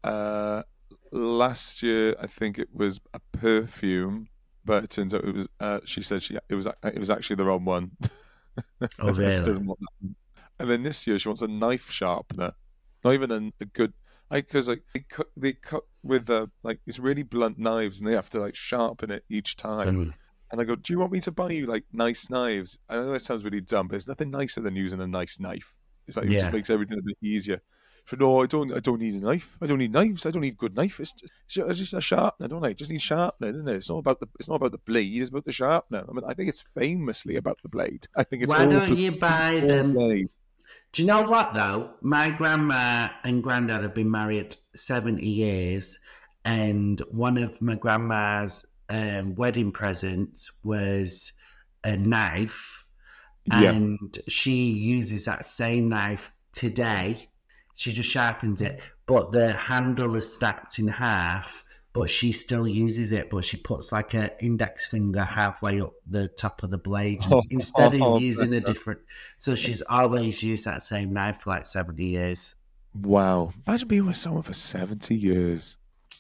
Uh, 0.04 0.64
last 1.12 1.84
year, 1.84 2.16
I 2.20 2.28
think 2.28 2.58
it 2.58 2.70
was 2.74 3.00
a 3.14 3.20
perfume, 3.32 4.30
but 4.66 4.84
it 4.86 4.90
turns 4.90 5.14
out 5.14 5.24
it 5.24 5.36
was. 5.36 5.48
Uh, 5.60 5.80
she 5.86 6.02
said 6.02 6.24
she 6.24 6.38
it 6.50 6.56
was 6.56 6.68
it 6.84 7.00
was 7.00 7.10
actually 7.10 7.36
the 7.38 7.46
wrong 7.46 7.66
one. 7.66 7.92
Oh, 9.00 9.14
she 9.14 9.22
really? 9.22 9.44
doesn't 9.44 9.66
want 9.66 9.80
that. 9.80 10.16
And 10.60 10.70
then 10.70 10.84
this 10.84 11.08
year, 11.08 11.18
she 11.18 11.30
wants 11.30 11.42
a 11.42 11.48
knife 11.48 11.90
sharpener, 11.90 12.54
not 13.04 13.14
even 13.14 13.32
a, 13.32 13.52
a 13.62 13.66
good. 13.66 13.94
I 14.32 14.42
Because 14.42 14.68
like 14.68 14.84
they 14.94 15.00
cut, 15.00 15.28
they 15.36 15.54
cut 15.54 15.84
with 16.04 16.30
uh, 16.30 16.48
like 16.64 16.80
these 16.86 17.00
really 17.00 17.24
blunt 17.24 17.58
knives, 17.58 18.00
and 18.00 18.08
they 18.10 18.14
have 18.14 18.30
to 18.32 18.40
like 18.40 18.56
sharpen 18.56 19.10
it 19.10 19.24
each 19.30 19.56
time. 19.56 19.88
And 20.52 20.60
I 20.62 20.64
go, 20.66 20.76
"Do 20.76 20.94
you 20.94 21.00
want 21.00 21.12
me 21.12 21.20
to 21.22 21.32
buy 21.32 21.52
you 21.52 21.66
like 21.66 21.86
nice 21.94 22.30
knives?" 22.30 22.80
I 22.90 22.96
know 22.96 23.12
that 23.14 23.22
sounds 23.22 23.44
really 23.44 23.62
dumb, 23.62 23.88
but 23.88 23.92
there's 23.94 24.08
nothing 24.08 24.32
nicer 24.32 24.62
than 24.62 24.76
using 24.76 25.02
a 25.02 25.08
nice 25.08 25.40
knife. 25.40 25.74
It's 26.10 26.18
like 26.18 26.26
it 26.26 26.34
Yeah. 26.34 26.40
just 26.42 26.54
makes 26.54 26.70
everything 26.70 27.00
a 27.00 27.02
bit 27.02 27.18
easier. 27.22 27.62
So 28.06 28.18
no, 28.18 28.42
I 28.42 28.48
don't. 28.48 28.74
I 28.74 28.80
don't 28.80 29.00
need 29.00 29.14
a 29.14 29.20
knife. 29.20 29.56
I 29.62 29.68
don't 29.68 29.78
need 29.78 29.92
knives. 29.94 30.26
I 30.26 30.32
don't 30.32 30.42
need 30.42 30.58
good 30.58 30.76
knife. 30.76 31.00
It's 31.00 31.14
just, 31.48 31.70
it's 31.70 31.80
just- 31.80 31.94
a 31.94 32.02
sharpener, 32.02 32.48
don't 32.48 32.66
I? 32.66 32.70
It 32.70 32.78
just 32.78 32.90
need 32.92 33.02
sharpening, 33.04 33.54
isn't 33.54 33.68
it? 33.68 33.76
It's 33.76 33.90
not 33.90 34.00
about 34.00 34.20
the. 34.20 34.28
It's 34.40 34.50
not 34.50 34.56
about 34.56 34.72
the 34.72 34.80
blade. 34.80 35.22
It's 35.22 35.30
about 35.30 35.46
the 35.46 35.52
sharpener. 35.52 36.04
I 36.10 36.12
mean, 36.12 36.24
I 36.28 36.34
think 36.34 36.50
it's 36.50 36.64
famously 36.76 37.36
about 37.36 37.60
the 37.62 37.70
blade. 37.70 38.08
I 38.16 38.24
think 38.24 38.42
it's 38.44 38.50
Why 38.52 38.66
don't 38.66 38.98
you 38.98 39.12
buy 39.12 39.64
them? 39.66 39.94
blade. 39.94 40.30
Do 40.92 41.04
you 41.04 41.08
know 41.08 41.22
what 41.22 41.54
though? 41.54 41.92
My 42.02 42.32
grandma 42.32 43.10
and 43.24 43.44
granddad 43.44 43.84
have 43.84 43.94
been 43.94 44.10
married 44.10 44.56
seventy 44.76 45.30
years, 45.30 46.00
and 46.46 47.00
one 47.12 47.38
of 47.38 47.62
my 47.62 47.76
grandma's 47.76 48.66
um, 48.90 49.36
wedding 49.36 49.72
presents 49.72 50.52
was 50.64 51.32
a 51.84 51.96
knife, 51.96 52.79
Yeah. 53.52 53.72
and 53.72 54.18
she 54.28 54.70
uses 54.72 55.26
that 55.26 55.46
same 55.46 55.90
knife 55.90 56.32
today. 56.54 57.30
She 57.76 57.94
just 57.94 58.10
sharpens 58.10 58.62
it, 58.62 58.82
but 59.06 59.32
the 59.32 59.54
handle 59.54 60.16
is 60.16 60.32
snapped 60.34 60.80
in 60.80 60.88
half. 60.88 61.64
But 61.92 62.08
she 62.10 62.32
still 62.32 62.68
uses 62.68 63.12
it, 63.12 63.32
but 63.32 63.44
she 63.44 63.58
puts 63.58 63.92
like 63.92 64.14
an 64.14 64.30
index 64.40 64.86
finger 64.86 65.24
halfway 65.24 65.82
up 65.82 65.94
the 66.06 66.28
top 66.28 66.62
of 66.62 66.70
the 66.70 66.78
blade 66.78 67.24
Oh, 67.32 67.42
instead 67.50 67.94
of 67.96 68.00
bless 68.00 68.22
using 68.22 68.54
a 68.54 68.60
different. 68.60 69.00
So 69.38 69.56
she's 69.56 69.82
always 69.82 70.44
used 70.44 70.66
that 70.66 70.84
same 70.84 71.14
knife 71.14 71.38
for 71.38 71.50
like 71.50 71.66
seventy 71.66 72.06
years. 72.06 72.54
Wow. 72.94 73.54
Imagine 73.66 73.88
being 73.88 74.06
with 74.06 74.18
someone 74.18 74.44
for 74.44 74.54
seventy 74.54 75.16
years. 75.16 75.78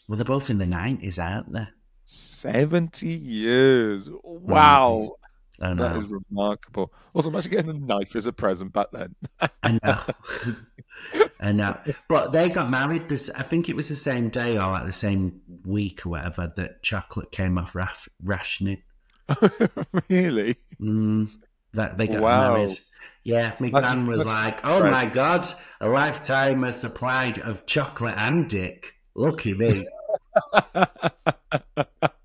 Well, 0.07 0.17
they're 0.17 0.25
both 0.25 0.49
in 0.49 0.57
the 0.57 0.65
nineties, 0.65 1.19
aren't 1.19 1.53
they? 1.53 1.67
Seventy 2.05 3.09
years. 3.09 4.09
Wow. 4.23 5.17
I 5.61 5.69
That 5.69 5.75
know. 5.75 5.95
is 5.97 6.05
remarkable. 6.07 6.93
Also, 7.13 7.29
imagine 7.29 7.51
getting 7.51 7.69
a 7.71 7.73
knife 7.73 8.15
as 8.15 8.25
a 8.25 8.31
present 8.33 8.71
back 8.73 8.87
then. 8.93 9.15
I 9.63 9.79
know. 9.83 10.55
I 11.41 11.51
know. 11.51 11.77
But 12.07 12.31
they 12.31 12.49
got 12.49 12.69
married 12.69 13.09
this 13.09 13.29
I 13.29 13.43
think 13.43 13.69
it 13.69 13.75
was 13.75 13.87
the 13.89 13.95
same 13.95 14.29
day 14.29 14.53
or 14.53 14.71
like 14.71 14.85
the 14.85 14.91
same 14.91 15.41
week 15.65 16.05
or 16.05 16.09
whatever 16.09 16.51
that 16.55 16.81
chocolate 16.83 17.31
came 17.31 17.57
off 17.57 17.75
raf- 17.75 18.09
rationing. 18.23 18.81
really? 20.09 20.55
Mm, 20.81 21.29
that 21.73 21.97
they 21.97 22.07
got 22.07 22.21
Wow. 22.21 22.53
married. 22.55 22.79
Yeah, 23.23 23.53
my 23.59 23.69
That's- 23.69 23.93
gran 23.93 24.05
was 24.05 24.25
like, 24.25 24.61
"Oh 24.65 24.79
right. 24.81 24.91
my 24.91 25.05
god, 25.05 25.45
a 25.81 25.87
lifetime 25.89 26.63
of 26.63 26.73
supply 26.73 27.33
of 27.43 27.65
chocolate 27.65 28.15
and 28.17 28.49
dick. 28.49 28.95
Lucky 29.13 29.53
me." 29.53 29.85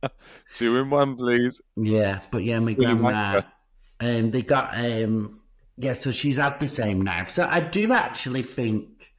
Two 0.52 0.76
in 0.78 0.90
one, 0.90 1.16
please. 1.16 1.60
yeah, 1.76 2.20
but 2.30 2.44
yeah, 2.44 2.58
my 2.58 2.74
Willy 2.74 2.94
grandma, 2.94 3.10
Wonka. 3.10 3.44
um, 4.00 4.30
they 4.30 4.42
got 4.42 4.76
um, 4.78 5.40
yeah, 5.76 5.92
so 5.92 6.12
she's 6.12 6.36
had 6.36 6.60
the 6.60 6.68
same 6.68 7.02
knife. 7.02 7.30
So 7.30 7.46
I 7.48 7.60
do 7.60 7.92
actually 7.92 8.42
think 8.42 9.12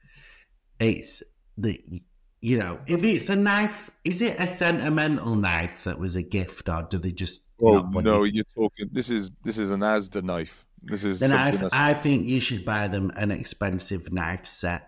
it's 0.78 1.22
the 1.58 2.02
you 2.40 2.58
know, 2.58 2.78
if 2.86 3.02
it's 3.02 3.28
a 3.28 3.36
knife, 3.36 3.90
is 4.04 4.20
it 4.22 4.36
a 4.38 4.46
sentimental 4.46 5.34
knife 5.34 5.84
that 5.84 5.98
was 5.98 6.16
a 6.16 6.22
gift, 6.22 6.68
or 6.68 6.86
do 6.88 6.98
they 6.98 7.12
just? 7.12 7.42
Oh 7.60 7.80
no, 7.80 8.24
it? 8.24 8.34
you're 8.34 8.44
talking. 8.54 8.88
This 8.92 9.10
is 9.10 9.30
this 9.42 9.58
is 9.58 9.70
an 9.70 9.80
Asda 9.80 10.22
knife. 10.22 10.64
This 10.82 11.04
is 11.04 11.20
Then 11.20 11.32
I, 11.32 11.50
that's, 11.50 11.72
I 11.74 11.94
think 11.94 12.26
you 12.26 12.38
should 12.38 12.64
buy 12.64 12.86
them 12.86 13.10
an 13.16 13.30
expensive 13.30 14.12
knife 14.12 14.46
set. 14.46 14.86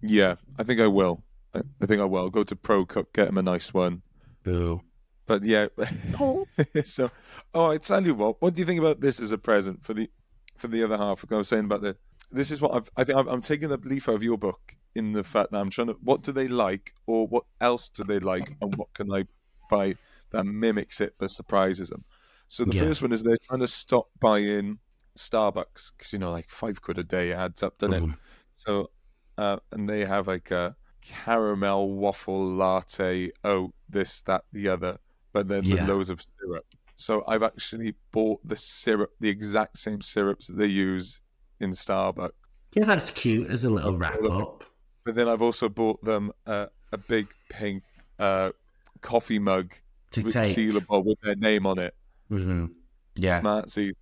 yeah. 0.00 0.36
I 0.58 0.62
think 0.62 0.80
I 0.80 0.86
will. 0.86 1.22
I, 1.54 1.60
I 1.82 1.86
think 1.86 2.00
I 2.00 2.04
will 2.04 2.30
go 2.30 2.44
to 2.44 2.56
ProCook, 2.56 3.12
get 3.12 3.28
him 3.28 3.36
a 3.36 3.42
nice 3.42 3.74
one. 3.74 4.02
Boo. 4.42 4.80
But 5.26 5.44
yeah, 5.44 5.68
so 6.84 7.10
oh, 7.54 7.66
I 7.66 7.78
tell 7.78 8.04
you 8.04 8.14
what. 8.14 8.40
What 8.42 8.54
do 8.54 8.60
you 8.60 8.66
think 8.66 8.80
about 8.80 9.00
this 9.00 9.20
as 9.20 9.32
a 9.32 9.38
present 9.38 9.84
for 9.84 9.94
the 9.94 10.10
for 10.56 10.68
the 10.68 10.82
other 10.82 10.96
half? 10.98 11.24
Like 11.24 11.32
I 11.32 11.36
was 11.36 11.48
saying 11.48 11.64
about 11.66 11.82
the. 11.82 11.96
This 12.30 12.50
is 12.50 12.60
what 12.60 12.74
I've, 12.74 12.90
I 12.96 13.04
think 13.04 13.18
I'm, 13.18 13.28
I'm 13.28 13.40
taking 13.42 13.70
a 13.70 13.76
leaf 13.76 14.08
out 14.08 14.14
of 14.16 14.22
your 14.22 14.38
book 14.38 14.76
in 14.94 15.12
the 15.12 15.22
fact 15.22 15.52
that 15.52 15.58
I'm 15.58 15.70
trying 15.70 15.88
to. 15.88 15.96
What 16.02 16.22
do 16.22 16.32
they 16.32 16.48
like, 16.48 16.94
or 17.06 17.26
what 17.26 17.44
else 17.60 17.88
do 17.88 18.04
they 18.04 18.18
like, 18.18 18.56
and 18.60 18.74
what 18.76 18.92
can 18.94 19.12
I 19.12 19.24
buy 19.70 19.96
that 20.30 20.44
mimics 20.44 21.00
it 21.00 21.14
but 21.18 21.30
surprises 21.30 21.90
them? 21.90 22.04
So 22.48 22.64
the 22.64 22.74
Yeah. 22.74 22.82
first 22.82 23.02
one 23.02 23.12
is 23.12 23.22
they're 23.22 23.38
trying 23.46 23.60
to 23.60 23.68
stop 23.68 24.08
buying 24.20 24.78
Starbucks 25.16 25.92
because 25.96 26.12
you 26.12 26.18
know 26.18 26.32
like 26.32 26.50
five 26.50 26.80
quid 26.82 26.98
a 26.98 27.04
day 27.04 27.32
adds 27.32 27.62
up, 27.62 27.78
doesn't 27.78 27.94
it? 27.94 28.02
Mhm. 28.02 28.16
So, 28.52 28.90
uh, 29.38 29.58
and 29.70 29.88
they 29.88 30.04
have 30.04 30.26
like 30.26 30.50
a 30.50 30.76
caramel 31.02 31.90
waffle 31.92 32.46
latte, 32.46 33.30
oh, 33.44 33.72
this, 33.88 34.22
that, 34.22 34.44
the 34.52 34.68
other. 34.68 34.98
But 35.32 35.48
then 35.48 35.62
Yeah. 35.64 35.74
with 35.80 35.88
loads 35.88 36.10
of 36.10 36.20
syrup. 36.22 36.64
So 36.96 37.24
I've 37.26 37.42
actually 37.42 37.94
bought 38.12 38.46
the 38.46 38.56
syrup, 38.56 39.10
the 39.20 39.28
exact 39.28 39.78
same 39.78 40.00
syrups 40.02 40.46
that 40.48 40.56
they 40.56 40.66
use 40.66 41.20
in 41.60 41.70
Starbucks. 41.70 42.32
Yeah, 42.74 42.84
that's 42.84 43.10
cute 43.10 43.50
as 43.50 43.64
a 43.64 43.70
little 43.70 43.96
wrap 43.96 44.22
up. 44.24 44.64
But 45.04 45.14
then 45.14 45.28
I've 45.28 45.42
also 45.42 45.68
bought 45.68 46.02
them 46.04 46.32
uh, 46.46 46.66
a 46.92 46.98
big 46.98 47.28
pink 47.50 47.82
uh, 48.18 48.52
coffee 49.00 49.38
mug 49.38 49.72
To 50.12 50.22
with 50.22 50.32
take. 50.34 50.56
sealable 50.56 51.04
with 51.04 51.18
their 51.22 51.34
name 51.34 51.66
on 51.66 51.78
it. 51.78 51.94
Mhm. 52.30 52.72
Yeah. 53.16 53.40
Smartsies. 53.40 53.92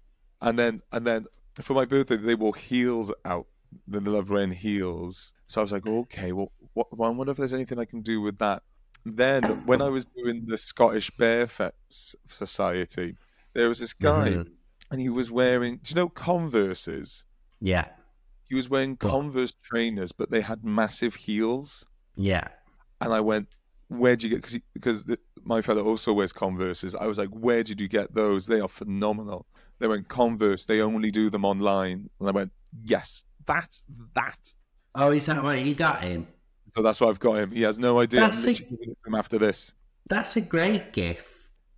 And 0.43 0.59
then 0.59 0.83
and 0.93 1.07
then 1.07 1.27
for 1.55 1.75
my 1.75 1.85
birthday 1.85 2.17
they 2.17 2.35
wore 2.35 2.55
heels 2.55 3.13
out. 3.25 3.47
They 3.89 3.99
love 3.99 4.31
wearing 4.31 4.53
heels. 4.53 5.33
So 5.47 5.61
I 5.61 5.63
was 5.63 5.73
like, 5.73 5.87
okay, 5.87 6.33
well, 6.33 6.53
what, 6.75 6.97
well, 6.97 7.11
I 7.11 7.13
wonder 7.13 7.31
if 7.33 7.37
there's 7.39 7.53
anything 7.53 7.79
I 7.79 7.85
can 7.85 8.03
do 8.03 8.21
with 8.21 8.39
that. 8.39 8.63
Then 9.05 9.43
when 9.67 9.81
I 9.83 9.89
was 9.89 10.07
doing 10.07 10.45
the 10.47 10.59
Scottish 10.59 11.11
Barefoot 11.11 11.75
S- 11.91 12.15
Society, 12.29 13.17
there 13.55 13.69
was 13.69 13.79
this 13.81 13.93
guy 13.93 14.31
Mhm. 14.31 14.51
and 14.91 15.01
he 15.01 15.09
was 15.09 15.31
wearing, 15.31 15.79
do 15.83 15.91
you 15.91 15.97
know 15.97 16.09
Converses? 16.09 17.25
Yeah. 17.61 17.87
He 18.49 18.55
was 18.55 18.69
wearing 18.69 18.97
What? 19.01 19.11
Converse 19.11 19.53
trainers, 19.63 20.13
but 20.13 20.31
they 20.31 20.41
had 20.41 20.65
massive 20.65 21.15
heels. 21.15 21.87
Yeah. 22.17 22.49
And 23.01 23.13
I 23.13 23.21
went, 23.21 23.49
where'd 23.89 24.23
you 24.23 24.29
get? 24.31 24.43
Cause 24.43 24.53
he, 24.53 24.63
because 24.75 25.05
the, 25.05 25.19
my 25.43 25.63
fellow 25.63 25.85
also 25.85 26.13
wears 26.13 26.33
Converses. 26.33 26.95
I 26.95 27.07
was 27.07 27.17
like, 27.19 27.29
where 27.31 27.63
did 27.63 27.81
you 27.81 27.89
get 27.89 28.15
those? 28.15 28.47
They 28.47 28.61
are 28.61 28.69
phenomenal. 28.69 29.47
They 29.79 29.89
went 29.89 30.09
Converse. 30.09 30.67
They 30.67 30.81
only 30.81 31.11
do 31.11 31.31
them 31.31 31.45
online. 31.45 32.11
And 32.19 32.29
I 32.29 32.33
went, 32.33 32.53
yes, 32.85 33.25
that's 33.47 33.83
that. 34.15 34.53
Oh, 34.95 35.13
is 35.13 35.27
that 35.27 35.43
why 35.43 35.55
you 35.57 35.75
got 35.75 36.03
him? 36.03 36.27
So 36.75 36.83
that's 36.83 37.01
why 37.01 37.09
I've 37.09 37.19
got 37.21 37.35
him. 37.35 37.51
He 37.51 37.63
has 37.63 37.79
no 37.79 38.01
idea. 38.01 38.21
That's 38.21 38.39
I'm 38.43 38.45
a- 38.45 38.53
literally 38.53 38.71
giving 38.71 38.91
it 38.93 38.99
to 39.03 39.09
him 39.09 39.15
after 39.15 39.39
this. 39.39 39.75
That's 40.09 40.37
a 40.37 40.41
great 40.41 40.93
gift. 40.93 41.27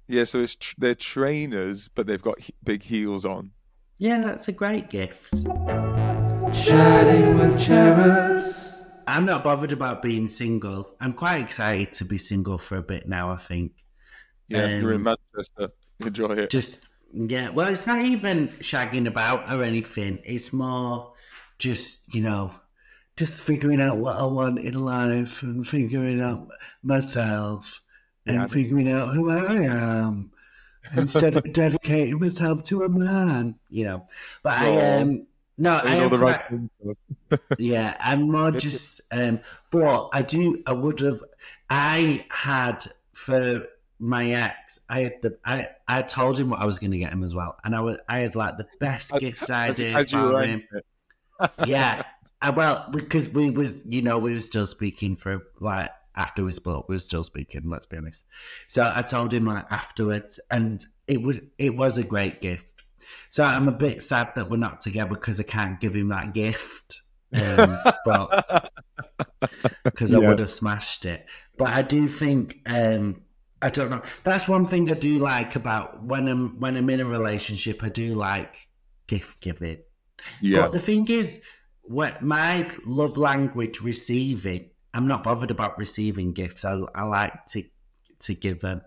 Yeah, 0.09 0.24
so 0.24 0.40
it's 0.40 0.55
tr- 0.57 0.74
they're 0.78 0.94
trainers, 0.94 1.88
but 1.88 2.07
they've 2.07 2.20
got 2.20 2.40
he- 2.40 2.55
big 2.64 2.83
heels 2.83 3.24
on. 3.24 3.50
Yeah, 3.98 4.20
that's 4.22 4.48
a 4.48 4.52
great 4.52 4.90
gift. 4.90 5.33
Chatting 6.52 7.38
with 7.38 7.61
cherubs. 7.62 8.87
I'm 9.07 9.24
not 9.24 9.42
bothered 9.44 9.72
about 9.72 10.02
being 10.02 10.28
single. 10.28 10.94
I'm 11.00 11.12
quite 11.12 11.40
excited 11.40 11.92
to 11.92 12.05
be 12.05 12.18
single 12.18 12.59
for 12.59 12.76
a 12.76 12.83
bit 12.83 13.09
now, 13.09 13.31
I 13.31 13.37
think. 13.37 13.72
Yeah, 14.48 14.78
you're 14.78 14.92
in 14.92 15.07
Um, 15.07 15.16
Manchester. 15.35 15.68
Enjoy 16.00 16.31
it. 16.33 16.50
Just, 16.50 16.81
yeah, 17.12 17.48
well, 17.50 17.68
it's 17.68 17.87
not 17.87 18.02
even 18.05 18.48
shagging 18.61 19.07
about 19.07 19.52
or 19.52 19.62
anything. 19.62 20.18
It's 20.24 20.52
more 20.52 21.14
just, 21.59 22.14
you 22.14 22.22
know, 22.22 22.55
just 23.16 23.42
figuring 23.42 23.81
out 23.81 23.98
what 23.98 24.16
I 24.16 24.25
want 24.25 24.59
in 24.59 24.75
life 24.75 25.42
and 25.42 25.66
figuring 25.66 26.20
out 26.20 26.48
myself 26.83 27.83
and 28.27 28.37
Yeah. 28.37 28.46
figuring 28.46 28.90
out 28.90 29.14
who 29.14 29.31
I 29.31 29.64
am 29.64 30.31
instead 30.96 31.37
of 31.37 31.44
dedicating 31.53 32.18
myself 32.18 32.62
to 32.64 32.83
a 32.85 32.88
man, 32.88 33.57
you 33.68 33.85
know. 33.85 34.07
But 34.42 34.59
I, 34.59 34.68
Aw. 34.68 35.01
um, 35.03 35.27
no, 35.59 35.72
I 35.77 35.94
am 35.96 36.11
the 36.11 36.18
quite, 36.18 36.51
right 36.51 36.68
things. 37.29 37.40
yeah, 37.59 37.96
I'm 38.01 38.31
more 38.31 38.51
just 38.51 39.01
um 39.11 39.40
but 39.70 40.09
I 40.12 40.22
do 40.22 40.62
I 40.66 40.72
would 40.72 41.01
have 41.01 41.22
I 41.70 42.25
had 42.31 42.85
for 43.12 43.66
my 43.98 44.31
ex, 44.33 44.81
I 44.88 45.01
had 45.03 45.22
the 45.22 45.38
I, 45.44 45.68
I 45.87 46.03
told 46.03 46.38
him 46.40 46.51
what 46.51 46.59
I 46.61 46.64
was 46.66 46.79
gonna 46.79 46.96
get 46.98 47.12
him 47.12 47.22
as 47.22 47.35
well. 47.35 47.57
And 47.64 47.77
I 47.77 47.81
was 47.81 47.98
I 48.09 48.20
had 48.20 48.35
like 48.35 48.57
the 48.57 48.66
best 48.81 49.12
gift 49.18 49.42
As- 49.44 49.51
idea 49.51 49.96
as 49.98 50.11
for 50.11 50.42
him. 50.42 50.62
Yeah. 51.66 52.03
Uh, 52.42 52.52
well, 52.55 52.88
because 52.90 53.28
we 53.28 53.50
was 53.50 53.83
you 53.87 54.02
know, 54.02 54.18
we 54.18 54.35
were 54.35 54.40
still 54.40 54.66
speaking 54.66 55.16
for 55.16 55.42
like 55.61 55.90
after 56.14 56.44
we 56.44 56.52
split 56.52 56.88
we 56.88 56.96
were 56.96 56.98
still 56.98 57.24
speaking, 57.24 57.62
let's 57.70 57.87
be 57.87 57.96
honest. 57.96 58.26
So 58.66 58.90
I 58.94 59.02
told 59.02 59.33
him 59.33 59.46
like 59.46 59.64
afterwards 59.70 60.38
and 60.50 60.85
it 61.07 61.22
was 61.22 61.38
it 61.59 61.74
was 61.76 61.98
a 61.98 62.02
great 62.02 62.40
gift. 62.40 62.85
So 63.31 63.44
I'm 63.44 63.68
a 63.68 63.72
bit 63.72 64.02
sad 64.02 64.33
that 64.37 64.50
we're 64.50 64.57
not 64.57 64.81
together 64.81 65.11
because 65.11 65.40
I 65.40 65.44
can't 65.44 65.81
give 65.81 65.94
him 65.94 66.09
that 66.09 66.35
gift. 66.35 67.02
Um, 67.35 67.78
but 68.05 68.70
because 69.85 70.12
I 70.12 70.18
would 70.18 70.38
have 70.38 70.52
smashed 70.52 71.05
it. 71.05 71.26
But 71.57 71.68
I 71.68 71.83
do 71.83 72.09
think 72.09 72.61
um, 72.66 73.22
I 73.62 73.70
don't 73.70 73.90
know. 73.90 74.02
That's 74.24 74.48
one 74.48 74.66
thing 74.66 74.90
I 74.90 74.94
do 74.94 75.18
like 75.18 75.55
about 75.55 76.02
when 76.02 76.26
I'm 76.26 76.59
when 76.59 76.76
I'm 76.76 76.90
in 76.90 77.00
a 77.00 77.05
relationship. 77.05 77.83
I 77.85 77.88
do 77.88 78.14
like 78.14 78.68
gift 79.07 79.40
giving. 79.40 79.78
Yeah. 80.40 80.62
But 80.62 80.72
the 80.72 80.81
thing 80.81 81.07
is, 81.09 81.40
what 81.83 82.23
my 82.23 82.68
love 82.85 83.16
language 83.16 83.81
receiving. 83.81 84.71
I'm 84.95 85.07
not 85.09 85.25
bothered 85.25 85.51
about 85.51 85.79
receiving 85.79 86.33
gifts. 86.33 86.64
I, 86.64 86.79
I 86.95 87.05
like 87.05 87.47
to 87.47 87.64
to 88.21 88.35
give 88.35 88.61
them. 88.61 88.83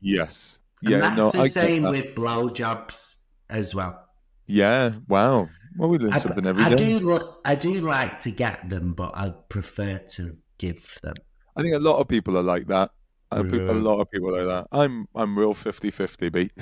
Yes. 0.00 0.58
And 0.84 0.90
Yeah. 0.92 1.00
that's 1.00 1.16
no, 1.16 1.30
the 1.30 1.40
I 1.40 1.48
same 1.48 1.82
with 1.84 2.14
blowjobs 2.14 3.16
as 3.48 3.74
well. 3.74 4.08
Yeah. 4.46 4.92
Wow. 5.08 5.48
Well, 5.76 5.88
we 5.88 5.98
learn 5.98 6.12
I, 6.12 6.18
something 6.18 6.46
every 6.46 6.62
I 6.62 6.68
day. 6.70 6.98
do 6.98 7.20
I 7.44 7.54
do 7.54 7.72
like 7.80 8.20
to 8.20 8.30
get 8.30 8.68
them, 8.68 8.92
but 8.94 9.12
I 9.14 9.30
prefer 9.48 9.98
to 9.98 10.36
give 10.58 10.98
them. 11.02 11.14
I 11.56 11.62
think 11.62 11.74
a 11.74 11.78
lot 11.78 11.98
of 11.98 12.08
people 12.08 12.36
are 12.36 12.42
like 12.42 12.66
that. 12.68 12.90
A 13.30 13.42
lot 13.42 14.00
of 14.00 14.10
people 14.10 14.34
are 14.36 14.44
like 14.44 14.54
that. 14.70 14.76
I'm 14.78 15.08
I'm 15.14 15.36
real 15.38 15.54
50-50, 15.54 16.30
beat. 16.32 16.52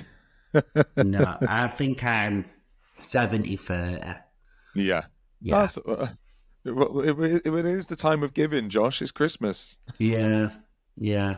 No, 0.97 1.37
I 1.49 1.69
think 1.69 2.03
I'm 2.05 2.45
70 2.99 3.57
30. 3.57 4.15
yeah. 4.75 5.03
Yeah. 5.43 5.61
That's, 5.61 5.77
uh, 5.79 6.09
it, 6.65 7.45
it, 7.45 7.47
it 7.47 7.67
is 7.67 7.87
the 7.87 7.97
time 7.97 8.23
of 8.23 8.35
giving, 8.35 8.69
Josh. 8.69 9.03
It's 9.03 9.11
Christmas. 9.11 9.79
Yeah. 9.99 10.51
Yeah. 10.97 11.37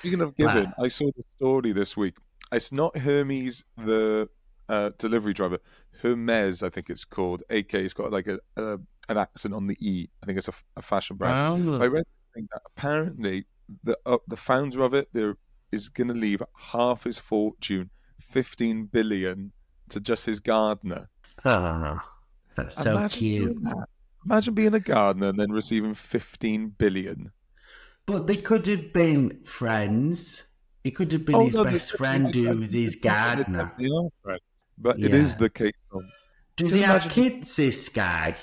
Speaking 0.00 0.20
of 0.20 0.36
giving, 0.36 0.64
Wow. 0.64 0.84
I 0.84 0.88
saw 0.88 1.06
the 1.16 1.22
story 1.36 1.72
this 1.72 1.96
week. 1.96 2.16
It's 2.52 2.72
not 2.72 2.96
Hermes, 2.96 3.64
the 3.76 4.28
uh, 4.68 4.90
delivery 4.98 5.34
driver. 5.34 5.58
Hermes, 6.02 6.62
I 6.62 6.70
think 6.70 6.88
it's 6.90 7.04
called. 7.04 7.42
AK, 7.50 7.74
it's 7.74 7.94
got 7.94 8.12
like 8.12 8.26
a, 8.26 8.38
a 8.56 8.78
an 9.08 9.16
accent 9.16 9.54
on 9.54 9.66
the 9.66 9.76
E. 9.80 10.08
I 10.22 10.26
think 10.26 10.38
it's 10.38 10.48
a, 10.48 10.54
a 10.76 10.82
fashion 10.82 11.16
brand. 11.16 11.36
I 11.82 11.86
read 11.86 12.04
thing 12.34 12.48
that 12.52 12.62
apparently 12.66 13.46
the 13.84 13.98
uh, 14.06 14.18
the 14.28 14.36
founder 14.36 14.82
of 14.82 14.94
it 14.94 15.08
there 15.12 15.36
is 15.72 15.88
going 15.88 16.08
to 16.08 16.14
leave 16.14 16.42
half 16.56 17.04
his 17.04 17.18
fortune, 17.18 17.90
fifteen 18.20 18.84
billion, 18.84 19.52
to 19.88 20.00
just 20.00 20.26
his 20.26 20.40
gardener. 20.40 21.08
Oh, 21.44 21.98
that's 22.58 22.76
so 22.82 22.92
Imagine 22.96 23.18
cute. 23.18 23.62
that. 23.64 23.86
Imagine 24.24 24.54
being 24.54 24.74
a 24.74 24.80
gardener 24.80 25.28
and 25.28 25.38
then 25.38 25.50
receiving 25.52 25.94
fifteen 25.94 26.68
billion. 26.68 27.32
But 28.06 28.26
they 28.26 28.36
could 28.36 28.66
have 28.66 28.92
been 28.92 29.40
friends. 29.44 30.44
He 30.84 30.90
could 30.90 31.12
have 31.12 31.24
been 31.24 31.34
Oh, 31.34 31.44
his 31.44 31.54
no, 31.54 31.64
best 31.64 31.96
friend 31.96 32.34
who 32.34 32.56
was 32.58 32.72
his 32.72 32.96
gardener. 32.96 33.64
definitely 33.76 33.90
are 33.96 34.08
friends. 34.22 34.42
But 34.78 34.98
it 35.00 35.12
is 35.12 35.34
the 35.34 35.50
case. 35.50 35.72
Of, 35.92 36.02
Does 36.56 36.72
he 36.72 36.82
have 36.82 37.08
kids, 37.10 37.54
this 37.56 37.88
guy? 37.88 38.34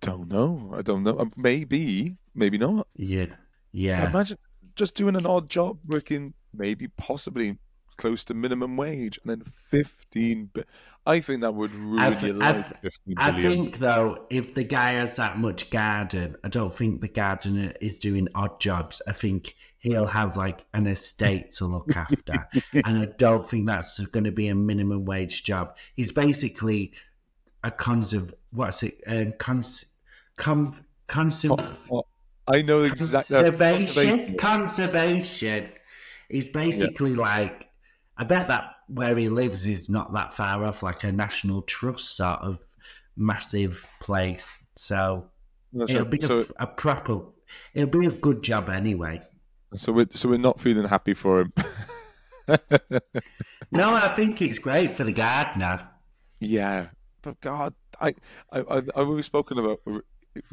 don't 0.00 0.28
know. 0.28 0.74
I 0.76 0.82
don't 0.82 1.02
know. 1.02 1.18
Um, 1.18 1.32
Maybe, 1.36 2.18
maybe 2.34 2.58
not. 2.58 2.86
Yeah. 2.96 3.26
Yeah. 3.72 4.08
Imagine 4.10 4.36
just 4.76 4.94
doing 4.94 5.16
an 5.16 5.24
odd 5.24 5.48
job, 5.48 5.78
working 5.86 6.34
maybe 6.52 6.88
possibly 6.88 7.58
close 7.98 8.24
to 8.24 8.34
minimum 8.34 8.76
wage, 8.78 9.18
and 9.22 9.30
then 9.30 9.42
fifteen. 9.70 10.50
Bi- 10.54 10.64
I 11.06 11.20
think 11.20 11.40
that 11.42 11.54
would 11.54 11.74
ruin 11.74 11.98
I've- 12.00 12.26
your 12.26 12.42
I've- 12.42 12.58
life. 12.58 12.72
Fifteen 12.80 13.14
I 13.18 13.30
think 13.42 13.78
though, 13.78 14.26
if 14.30 14.54
the 14.54 14.64
guy 14.64 14.92
has 14.92 15.16
that 15.16 15.38
much 15.38 15.68
garden, 15.70 16.36
I 16.42 16.48
don't 16.48 16.72
think 16.74 17.00
the 17.02 17.08
gardener 17.08 17.72
is 17.80 17.98
doing 17.98 18.28
odd 18.34 18.58
jobs. 18.60 19.02
I 19.06 19.12
think 19.12 19.54
he'll 19.78 20.06
have 20.06 20.36
like 20.36 20.64
an 20.74 20.86
estate 20.86 21.52
to 21.52 21.66
look 21.66 21.94
after, 21.96 22.34
and 22.86 22.98
I 22.98 23.06
don't 23.18 23.48
think 23.48 23.66
that's 23.66 23.98
going 24.06 24.24
to 24.24 24.32
be 24.32 24.48
a 24.48 24.54
minimum 24.54 25.04
wage 25.04 25.44
job. 25.44 25.76
He's 25.94 26.12
basically 26.12 26.92
a 27.64 27.70
conserv. 27.70 28.32
What's 28.52 28.82
it? 28.82 29.00
Um, 29.06 29.32
cons. 29.38 29.84
Com. 30.36 30.72
Conserv. 31.08 31.58
Oh, 31.90 32.04
I 32.46 32.62
know 32.62 32.82
exactly. 32.82 33.36
Conservation. 33.36 34.36
Conservation. 34.36 35.68
He's 36.28 36.50
basically 36.50 37.14
like. 37.14 37.67
I 38.18 38.24
bet 38.24 38.48
that 38.48 38.74
where 38.88 39.16
he 39.16 39.28
lives 39.28 39.66
is 39.66 39.88
not 39.88 40.12
that 40.14 40.34
far 40.34 40.64
off, 40.64 40.82
like 40.82 41.04
a 41.04 41.12
national 41.12 41.62
trust 41.62 42.16
sort 42.16 42.40
of 42.40 42.60
massive 43.16 43.88
place. 44.00 44.62
So 44.76 45.30
No, 45.72 45.84
it'll 45.84 45.98
So, 45.98 46.04
be 46.04 46.18
a, 46.18 46.26
so, 46.26 46.46
a 46.58 46.66
proper. 46.66 47.20
It'll 47.74 47.88
be 48.00 48.06
a 48.06 48.10
good 48.10 48.42
job 48.42 48.68
anyway. 48.68 49.22
so 49.74 49.92
we're 49.92 50.08
so 50.12 50.28
we're 50.28 50.38
not 50.38 50.60
feeling 50.60 50.88
happy 50.88 51.14
for 51.14 51.40
him. 51.42 51.52
No, 53.70 53.94
I 53.94 54.08
think 54.08 54.40
it's 54.40 54.58
great 54.58 54.94
for 54.96 55.04
the 55.04 55.12
gardener. 55.12 55.88
yeah, 56.40 56.88
but 57.22 57.38
God, 57.40 57.74
I 58.00 58.14
I 58.50 58.60
I 58.60 58.82
I've 58.96 59.24
spoken 59.24 59.58
about 59.58 59.80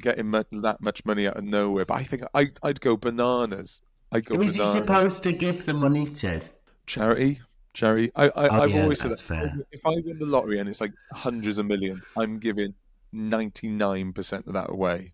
getting 0.01 0.32
that 0.32 0.78
much 0.82 1.06
money 1.06 1.28
out 1.28 1.38
of 1.38 1.43
nowhere, 1.45 1.86
but 1.86 1.93
I 1.95 2.04
think 2.04 2.23
I 2.34 2.51
I'd 2.62 2.82
go 2.82 2.97
bananas. 2.97 3.80
I'd 4.12 4.25
go 4.25 4.36
Who 4.36 4.41
is 4.41 4.56
he 4.56 4.65
supposed 4.65 5.23
to 5.23 5.32
give 5.32 5.65
the 5.65 5.73
money 5.73 6.08
to? 6.10 6.41
charity 6.86 7.41
charity 7.76 8.12
i, 8.16 8.26
I 8.26 8.32
Oh, 8.48 8.62
i've 8.64 8.72
yeah, 8.72 8.82
always 8.84 9.00
said 9.00 9.12
that 9.12 9.20
fair. 9.22 9.56
if 9.72 9.82
i 9.86 9.90
win 9.90 10.18
the 10.18 10.26
lottery 10.26 10.60
and 10.60 10.68
it's 10.70 10.82
like 10.82 10.94
hundreds 11.14 11.58
of 11.60 11.66
millions 11.68 12.04
i'm 12.18 12.40
giving 12.40 12.74
99% 13.14 14.48
of 14.48 14.54
that 14.54 14.70
away 14.72 15.14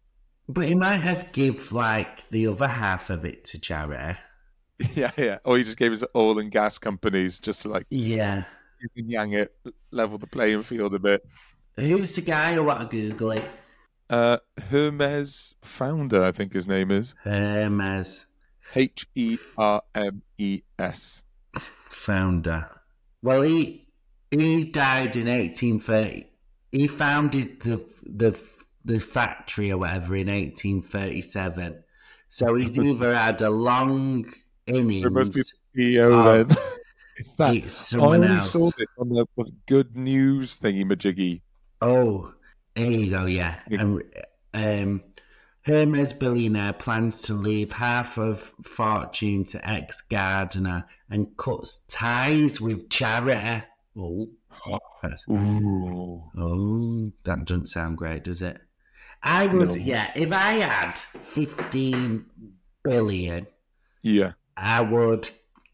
But 0.50 0.66
he 0.66 0.76
might 0.76 1.02
have 1.02 1.32
give 1.34 1.72
like 1.72 2.28
the 2.32 2.48
other 2.48 2.68
half 2.68 3.10
of 3.10 3.26
it 3.26 3.46
to 3.46 3.60
charity. 3.60 4.18
Yeah, 4.96 5.12
yeah. 5.18 5.38
Or 5.46 5.58
he 5.60 5.64
just 5.64 5.78
gave 5.78 5.92
us 5.94 6.04
oil 6.16 6.40
and 6.40 6.50
gas 6.50 6.80
companies 6.80 7.40
just 7.40 7.62
to 7.62 7.70
like 7.70 7.86
Yeah. 7.92 8.46
yin 8.96 9.10
yang 9.10 9.34
it, 9.34 9.56
level 9.92 10.18
the 10.18 10.26
playing 10.26 10.64
field 10.64 10.96
a 10.96 11.00
bit. 11.00 11.22
Who's 11.78 12.16
the 12.16 12.22
guy 12.24 12.56
who 12.56 12.64
want 12.64 12.90
to 12.90 12.98
Google 13.10 13.32
it? 13.32 13.46
Uh, 14.10 14.38
Hermes 14.70 15.54
founder, 15.62 16.24
I 16.24 16.32
think 16.32 16.54
his 16.54 16.68
name 16.68 16.90
is 16.90 17.14
Hermes 17.24 18.26
H 18.76 19.06
E 19.14 19.38
R 19.58 19.84
M 19.94 20.24
E 20.40 20.62
S. 20.80 21.22
founder. 21.60 22.70
Well, 23.22 23.42
he 23.42 23.88
he 24.32 24.64
died 24.66 25.16
in 25.18 25.28
1830. 25.28 26.26
He 26.72 26.88
founded 26.88 27.60
the 27.62 27.84
the 28.04 28.40
the 28.86 29.00
factory 29.00 29.72
or 29.72 29.78
whatever 29.80 30.16
in 30.16 30.28
1837. 30.28 31.84
So 32.30 32.56
he's 32.56 32.78
either 32.80 33.14
had 33.14 33.42
a 33.42 33.50
long 33.50 34.32
innings. 34.66 35.06
It 35.06 35.12
must 35.12 35.34
be 35.34 35.44
the 35.74 36.00
CEO 36.00 36.48
then. 36.48 36.58
it's 37.18 37.36
that. 37.36 37.56
It's 37.56 37.94
I 37.94 38.00
only 38.00 38.28
else. 38.28 38.52
saw 38.52 38.72
this 38.78 38.88
on 38.98 39.10
the 39.10 39.26
good 39.68 39.96
news 39.96 40.58
thingy 40.58 40.86
majiggy. 40.86 41.42
Oh, 41.82 42.34
there 42.76 42.90
you 42.90 43.10
go. 43.10 43.26
Yeah. 43.26 43.60
Yeah. 43.70 43.82
Um, 43.82 44.02
um, 44.54 45.04
Hermes 45.64 46.14
billionaire 46.14 46.74
plans 46.74 47.22
to 47.24 47.34
leave 47.34 47.72
half 47.72 48.18
of 48.18 48.52
fortune 48.64 49.46
to 49.46 49.70
ex 49.70 50.02
gardener 50.02 50.86
and 51.10 51.36
cuts 51.38 51.80
ties 51.88 52.60
with 52.60 52.90
charity. 52.90 53.64
Oh, 53.98 54.30
Ooh. 55.30 56.22
oh, 56.38 57.12
that 57.24 57.46
doesn't 57.46 57.68
sound 57.68 57.98
great, 57.98 58.24
does 58.24 58.42
it? 58.42 58.60
I 59.24 59.48
would, 59.48 59.70
No. 59.70 59.76
yeah. 59.76 60.12
If 60.16 60.32
I 60.32 60.54
had 60.54 60.94
fifteen 61.22 62.26
billion, 62.84 63.46
Yeah. 64.02 64.34
I 64.58 64.82
would 64.82 65.30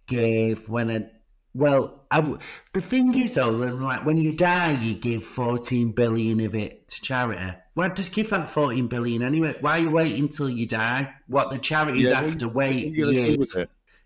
give 0.08 0.70
when 0.70 0.92
I 0.92 1.06
well, 1.54 2.06
I 2.12 2.18
w- 2.18 2.38
the 2.74 2.82
thing 2.82 3.14
is 3.18 3.36
though, 3.36 3.50
like 3.50 4.06
when 4.06 4.18
you 4.18 4.34
die, 4.34 4.72
you 4.82 4.96
give 4.96 5.24
fourteen 5.24 5.92
billion 5.92 6.40
of 6.42 6.56
it 6.56 6.88
to 6.90 7.02
charity. 7.02 7.58
Well, 7.78 7.94
just 7.94 8.12
give 8.12 8.32
that 8.32 8.50
fourteen 8.50 8.88
billion 8.88 9.22
anyway. 9.22 9.56
Why 9.62 9.78
are 9.78 9.82
you 9.82 9.92
waiting 9.92 10.24
until 10.24 10.50
you 10.50 10.66
die? 10.66 11.14
What 11.28 11.52
the 11.52 11.60
charities 11.60 12.10
Yeah, 12.10 12.22
have 12.22 12.40
to 12.40 12.50
wait 12.50 12.86
are 12.86 12.88
you 12.88 13.06
gonna 13.06 13.14
do 13.14 13.22
years. 13.22 13.56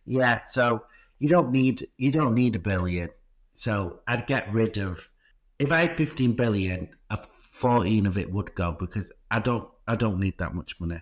Yeah, 0.05 0.43
so 0.43 0.83
you 1.19 1.29
don't 1.29 1.51
need 1.51 1.87
you 1.97 2.11
don't 2.11 2.35
need 2.35 2.57
a 2.57 2.59
billion. 2.59 3.09
So 3.53 4.01
I'd 4.05 4.27
get 4.27 4.51
rid 4.51 4.77
of 4.77 5.09
if 5.57 5.71
I 5.71 5.79
had 5.85 5.95
fifteen 5.95 6.33
billion, 6.33 6.89
a 7.09 7.17
fourteen 7.17 8.05
of 8.07 8.17
it 8.17 8.29
would 8.29 8.53
go 8.55 8.73
because 8.73 9.09
I 9.31 9.39
don't 9.39 9.69
I 9.87 9.95
don't 9.95 10.19
need 10.19 10.37
that 10.39 10.53
much 10.53 10.77
money. 10.81 11.01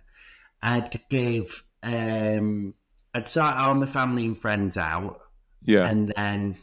I'd 0.61 1.01
give 1.09 1.63
um 1.81 2.75
I'd 3.15 3.29
sort 3.29 3.55
all 3.55 3.73
my 3.73 3.87
family 3.87 4.25
and 4.25 4.39
friends 4.39 4.77
out 4.77 5.21
Yeah. 5.63 5.89
and 5.89 6.13
then 6.15 6.55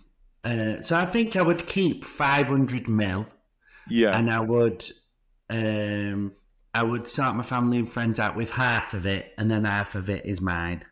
uh, 0.45 0.81
so 0.83 0.95
I 0.95 1.05
think 1.05 1.35
I 1.35 1.43
would 1.43 1.67
keep 1.67 2.05
five 2.05 2.47
hundred 2.47 2.89
mil 2.89 3.27
yeah. 3.89 4.17
and 4.17 4.31
I 4.31 4.39
would 4.39 4.85
um 5.51 6.33
I 6.75 6.83
would 6.83 7.07
sort 7.09 7.35
my 7.37 7.43
family 7.43 7.79
and 7.79 7.91
friends 7.91 8.21
out 8.21 8.37
with 8.37 8.51
half 8.51 8.93
of 8.93 9.07
it 9.07 9.33
and 9.39 9.51
then 9.51 9.65
half 9.65 9.95
of 9.95 10.11
it 10.11 10.27
is 10.27 10.41
mine. 10.41 10.85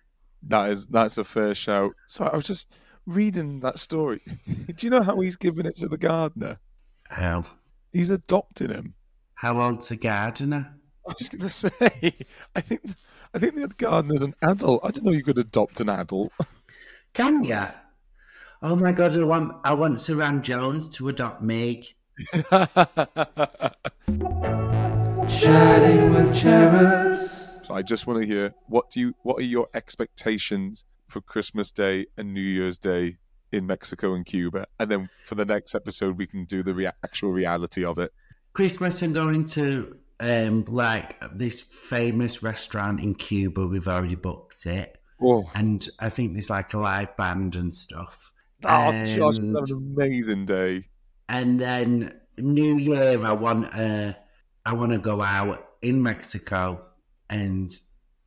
That 0.43 0.71
is 0.71 0.87
that's 0.87 1.19
a 1.19 1.25
fair 1.25 1.55
shout. 1.55 1.93
So 2.07 2.25
I 2.25 2.35
was 2.37 2.45
just 2.47 2.67
reading 3.07 3.61
that 3.61 3.79
story. 3.79 4.23
Do 4.47 4.87
you 4.87 4.91
know 4.91 5.03
how 5.03 5.21
he's 5.21 5.37
given 5.37 5.67
it 5.67 5.77
to 5.77 5.89
the 5.89 5.99
gardener? 5.99 6.59
How 7.09 7.45
He's 7.93 8.11
adopting 8.11 8.71
him. 8.71 8.95
how 9.35 9.61
old's 9.61 9.89
the 9.89 9.97
gardener? 9.97 10.75
I 11.07 11.13
was 11.19 11.29
going 11.29 11.43
to 11.49 11.51
say, 11.51 12.15
I 12.57 12.61
think 12.61 12.81
I 13.35 13.39
think 13.39 13.55
the 13.57 13.69
gardener's 13.69 14.23
an 14.23 14.35
adult. 14.43 14.81
I 14.85 14.91
didn't 14.91 15.05
know 15.05 15.13
you 15.13 15.23
could 15.23 15.39
adopt 15.39 15.81
an 15.81 15.89
adult. 15.91 16.33
Can 17.13 17.45
ya? 17.45 17.73
Oh 18.63 18.75
my 18.75 18.93
god, 18.93 19.17
I 19.19 19.23
want 19.25 19.53
I 19.65 19.75
want 19.75 19.97
Saran 19.97 20.41
Jones 20.43 20.89
to 20.97 21.09
adopt 21.11 21.43
Meg. 21.43 21.85
Chatting 25.29 26.13
with 26.13 26.37
cherubs. 26.37 27.61
So 27.67 27.75
I 27.75 27.83
just 27.83 28.07
want 28.07 28.21
to 28.21 28.27
hear 28.27 28.55
what 28.69 28.91
do 28.91 29.01
you 29.01 29.15
what 29.23 29.39
are 29.39 29.45
your 29.45 29.69
expectations 29.75 30.85
for 31.09 31.21
Christmas 31.21 31.71
Day 31.71 32.07
and 32.17 32.35
New 32.35 32.41
Year's 32.41 32.79
Day 32.79 33.17
in 33.53 33.67
Mexico 33.67 34.15
and 34.15 34.27
Cuba, 34.27 34.67
and 34.79 34.91
then 34.91 35.09
for 35.25 35.35
the 35.35 35.45
next 35.45 35.75
episode 35.75 36.19
we 36.19 36.27
can 36.27 36.45
do 36.45 36.63
the 36.63 36.75
rea- 36.75 36.93
actual 37.03 37.31
reality 37.33 37.85
of 37.85 37.99
it. 37.99 38.13
Christmas 38.53 39.01
I'm 39.03 39.13
going 39.13 39.45
to 39.47 39.97
um 40.21 40.65
like 40.69 41.17
this 41.37 41.61
famous 41.63 42.43
restaurant 42.43 43.01
in 43.01 43.15
Cuba. 43.15 43.67
We've 43.67 43.89
already 43.89 44.15
booked 44.17 44.67
it. 44.67 44.99
Oh, 45.23 45.49
And 45.55 45.89
I 46.01 46.11
think 46.11 46.35
there's 46.35 46.51
like 46.51 46.75
a 46.75 46.79
live 46.79 47.17
band 47.17 47.57
and 47.57 47.73
stuff. 47.73 48.33
oh 48.65 49.05
Josh, 49.05 49.39
that 49.39 49.61
was 49.61 49.71
an 49.71 49.95
amazing 49.97 50.45
day. 50.47 50.85
And 51.29 51.59
then 51.59 52.21
New 52.39 52.77
Year, 52.77 53.25
I 53.25 53.33
want 53.33 53.75
uh, 53.75 54.13
I 54.67 54.73
want 54.75 54.93
to 54.93 54.99
go 54.99 55.23
out 55.23 55.67
in 55.83 56.03
Mexico 56.03 56.85
and 57.31 57.71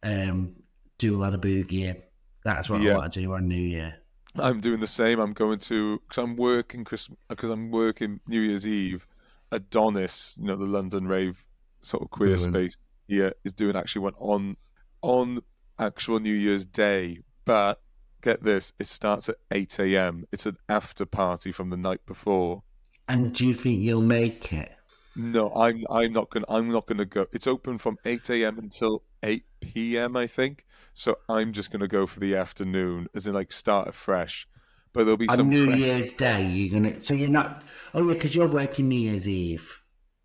um, 0.04 0.56
do 0.98 1.16
a 1.16 1.20
lot 1.20 1.34
of 1.34 1.42
boogie. 1.42 2.02
That's 2.44 2.70
what 2.70 2.82
Yeah. 2.82 2.94
I 2.94 2.98
want 2.98 3.14
to 3.14 3.22
do 3.22 3.34
on 3.34 3.48
New 3.48 3.56
Year. 3.56 3.96
I'm 4.36 4.60
doing 4.60 4.80
the 4.80 4.88
same. 4.88 5.20
I'm 5.20 5.34
going 5.34 5.60
to 5.60 6.00
because 6.08 6.24
I'm 6.24 6.36
working 6.36 6.84
Christmas 6.84 7.18
because 7.30 7.50
I'm 7.50 7.72
working 7.72 8.20
New 8.28 8.42
Year's 8.42 8.68
Eve. 8.68 9.08
Adonis, 9.52 10.38
you 10.40 10.46
know, 10.48 10.56
the 10.58 10.66
London 10.66 11.08
rave 11.08 11.44
sort 11.82 12.04
of 12.04 12.10
queer 12.10 12.36
Brilliant. 12.36 12.54
space 12.54 12.78
here 13.08 13.34
is 13.46 13.54
doing 13.54 13.76
actually 13.76 14.02
one 14.02 14.14
on 14.18 14.58
on 15.02 15.40
actual 15.80 16.20
New 16.20 16.34
Year's 16.34 16.66
Day. 16.66 17.20
But 17.46 17.82
get 18.22 18.44
this, 18.44 18.74
it 18.80 18.88
starts 18.88 19.30
at 19.30 19.38
eight 19.52 19.80
a.m. 19.80 20.26
It's 20.32 20.46
an 20.46 20.58
after 20.68 21.06
party 21.06 21.52
from 21.52 21.70
the 21.70 21.78
night 21.78 22.06
before. 22.06 22.64
And 23.08 23.34
do 23.34 23.48
you 23.48 23.54
think 23.54 23.82
you'll 23.82 24.02
make 24.02 24.52
it? 24.54 24.72
No, 25.16 25.52
I'm 25.56 25.84
I'm 25.90 26.14
not 26.14 26.30
gonna 26.30 26.46
I'm 26.48 26.70
not 26.70 26.86
gonna 26.86 27.06
go. 27.06 27.26
It's 27.32 27.48
open 27.48 27.80
from 27.80 27.98
eight 28.06 28.30
a.m. 28.30 28.60
until 28.60 29.04
eight 29.24 29.46
p.m. 29.62 30.16
I 30.16 30.28
think. 30.28 30.64
So 30.94 31.18
I'm 31.28 31.54
just 31.54 31.72
gonna 31.72 31.88
go 31.88 32.06
for 32.06 32.20
the 32.20 32.36
afternoon, 32.36 33.08
as 33.16 33.26
in 33.26 33.34
like 33.34 33.52
start 33.52 33.88
afresh. 33.88 34.48
But 34.94 35.06
there'll 35.06 35.18
be 35.18 35.28
On 35.30 35.38
some 35.38 35.50
New 35.50 35.66
pre- 35.68 35.78
Year's 35.78 36.14
Day, 36.14 36.46
you're 36.46 36.80
gonna. 36.80 37.00
So 37.00 37.16
you're 37.16 37.30
not. 37.30 37.64
Oh 37.96 38.08
yeah, 38.08 38.14
because 38.14 38.36
you're 38.36 38.48
working 38.48 38.90
New 38.90 39.00
Year's 39.00 39.28
Eve. 39.28 39.82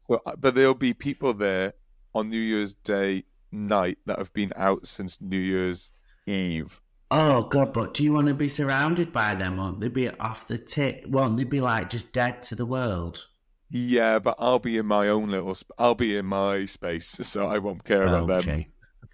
Well, 0.09 0.21
uh, 0.27 0.37
but 0.39 0.55
there'll 0.55 0.75
be 0.75 0.93
people 0.93 1.33
there 1.33 1.73
on 2.15 2.29
New 2.29 2.41
Year's 2.41 2.75
Day 2.75 3.25
night 3.51 3.97
that 4.05 4.19
have 4.19 4.33
been 4.35 4.53
out 4.57 4.87
since 4.87 5.21
New 5.23 5.39
Year's 5.39 5.91
Eve. 6.27 6.82
Oh 7.13 7.45
god, 7.45 7.73
but 7.73 7.95
do 7.95 8.03
you 8.03 8.13
want 8.13 8.27
to 8.27 8.35
be 8.35 8.49
surrounded 8.49 9.13
by 9.13 9.37
them? 9.37 9.57
Won't 9.57 9.79
they 9.79 9.87
be 9.87 10.09
off 10.11 10.49
the 10.49 10.59
tip? 10.59 11.07
Won't 11.07 11.37
they 11.37 11.45
be 11.45 11.61
like 11.61 11.91
just 11.91 12.13
dead 12.13 12.43
to 12.43 12.57
the 12.57 12.67
world? 12.67 13.29
Yeah, 13.71 14.19
but 14.19 14.37
I'll 14.39 14.59
be 14.61 14.77
in 14.77 14.87
my 14.87 15.09
own 15.09 15.31
little. 15.31 15.55
Sp- 15.57 15.73
I'll 15.79 15.95
be 15.95 16.17
in 16.17 16.27
my 16.27 16.65
space, 16.67 17.07
so 17.23 17.47
I 17.47 17.59
won't 17.59 17.85
care 17.85 18.05
about 18.15 18.29
Okay. 18.35 18.47
them. 18.47 18.67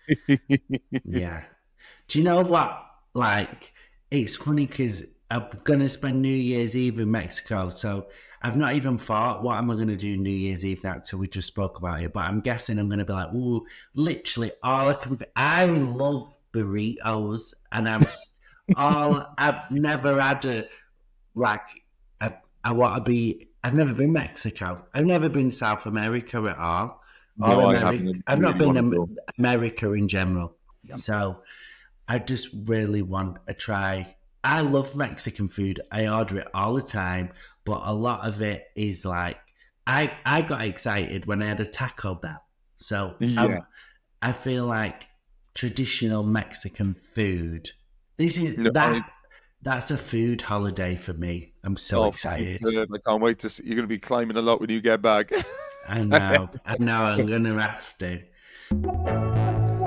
Yeah. 1.05 1.45
Do 2.09 2.21
you 2.21 2.25
know 2.27 2.43
what? 2.43 2.85
Like, 3.15 3.75
it's 4.13 4.37
funny 4.37 4.67
because 4.67 5.05
I'm 5.31 5.49
going 5.65 5.81
to 5.81 5.91
spend 5.91 6.23
New 6.23 6.31
Year's 6.31 6.77
Eve 6.77 7.01
in 7.01 7.11
Mexico. 7.13 7.71
So 7.71 8.09
I've 8.43 8.57
not 8.57 8.75
even 8.75 8.99
thought, 8.99 9.45
what 9.45 9.59
am 9.59 9.71
I 9.73 9.77
going 9.77 9.89
to 9.89 9.97
do 9.97 10.17
New 10.19 10.31
Year's 10.31 10.65
Eve 10.67 10.85
now 10.85 10.99
till 11.01 11.21
we 11.21 11.29
just 11.29 11.49
spoke 11.49 11.79
about 11.79 12.03
it. 12.03 12.15
But 12.15 12.25
I'm 12.25 12.41
guessing 12.41 12.79
I'm 12.81 12.89
going 12.89 13.01
to 13.01 13.07
be 13.07 13.15
like, 13.15 13.35
ooh, 13.35 13.67
literally 13.97 14.53
all 14.65 14.91
I 14.91 14.95
can. 14.95 15.19
I 15.37 15.67
love 15.67 16.37
burritos 16.53 17.55
and 17.73 17.89
I'm 17.89 18.05
all 18.77 19.35
I've 19.39 19.71
never 19.71 20.21
had 20.21 20.45
a, 20.45 20.69
like, 21.35 21.69
I, 22.21 22.35
I 22.65 22.73
want 22.73 22.97
to 22.97 23.09
be. 23.11 23.49
I've 23.65 23.75
never 23.75 23.93
been 23.93 24.13
Mexico. 24.13 24.87
I've 24.95 25.07
never 25.07 25.29
been 25.29 25.51
South 25.51 25.87
America 25.87 26.39
at 26.49 26.59
all. 26.59 27.03
No, 27.37 27.71
haven't. 27.71 28.23
I've 28.27 28.41
not 28.41 28.59
Really 28.59 28.81
been 28.81 29.17
America 29.39 29.93
in 29.93 30.09
general. 30.09 30.57
So 30.95 31.43
I 32.09 32.19
just 32.19 32.49
really 32.67 33.03
want 33.03 33.47
to 33.47 33.55
try. 33.55 34.17
I 34.45 34.61
love 34.63 34.95
Mexican 34.97 35.49
food. 35.49 35.81
I 35.91 36.07
order 36.09 36.39
it 36.39 36.49
all 36.55 36.75
the 36.75 36.83
time, 36.83 37.31
but 37.65 37.83
a 37.85 37.93
lot 37.93 38.27
of 38.27 38.43
it 38.43 38.69
is 38.77 39.05
like 39.05 39.39
I 39.87 40.17
I 40.25 40.43
got 40.43 40.65
excited 40.65 41.27
when 41.27 41.43
I 41.43 41.49
had 41.49 41.61
a 41.61 41.67
Taco 41.67 42.15
Bell. 42.15 42.43
So 42.77 43.17
Yeah. 43.21 43.61
I 44.23 44.33
feel 44.33 44.67
like 44.67 45.08
traditional 45.59 46.23
Mexican 46.23 46.95
food. 46.95 47.69
This 48.17 48.39
is 48.39 48.57
No, 48.57 48.71
that 48.71 48.95
I- 48.95 49.05
that's 49.63 49.91
a 49.91 49.97
food 49.97 50.41
holiday 50.41 50.95
for 50.95 51.15
me. 51.15 51.53
I'm 51.65 51.77
so 51.77 52.05
Oh, 52.05 52.09
excited. 52.11 52.61
I 52.65 52.99
can't 53.05 53.21
wait 53.21 53.41
to 53.41 53.51
see. 53.51 53.65
You're 53.65 53.75
going 53.75 53.83
to 53.83 53.89
be 53.89 53.99
climbing 53.99 54.37
a 54.37 54.41
lot 54.43 54.61
when 54.61 54.71
you 54.71 54.81
get 54.81 55.03
back. 55.03 55.33
I 55.89 56.03
know. 56.05 56.49
I 56.65 56.77
know. 56.79 57.03
I'm 57.03 57.27
gonna 57.27 57.61
have 57.61 57.97
to. 57.99 58.21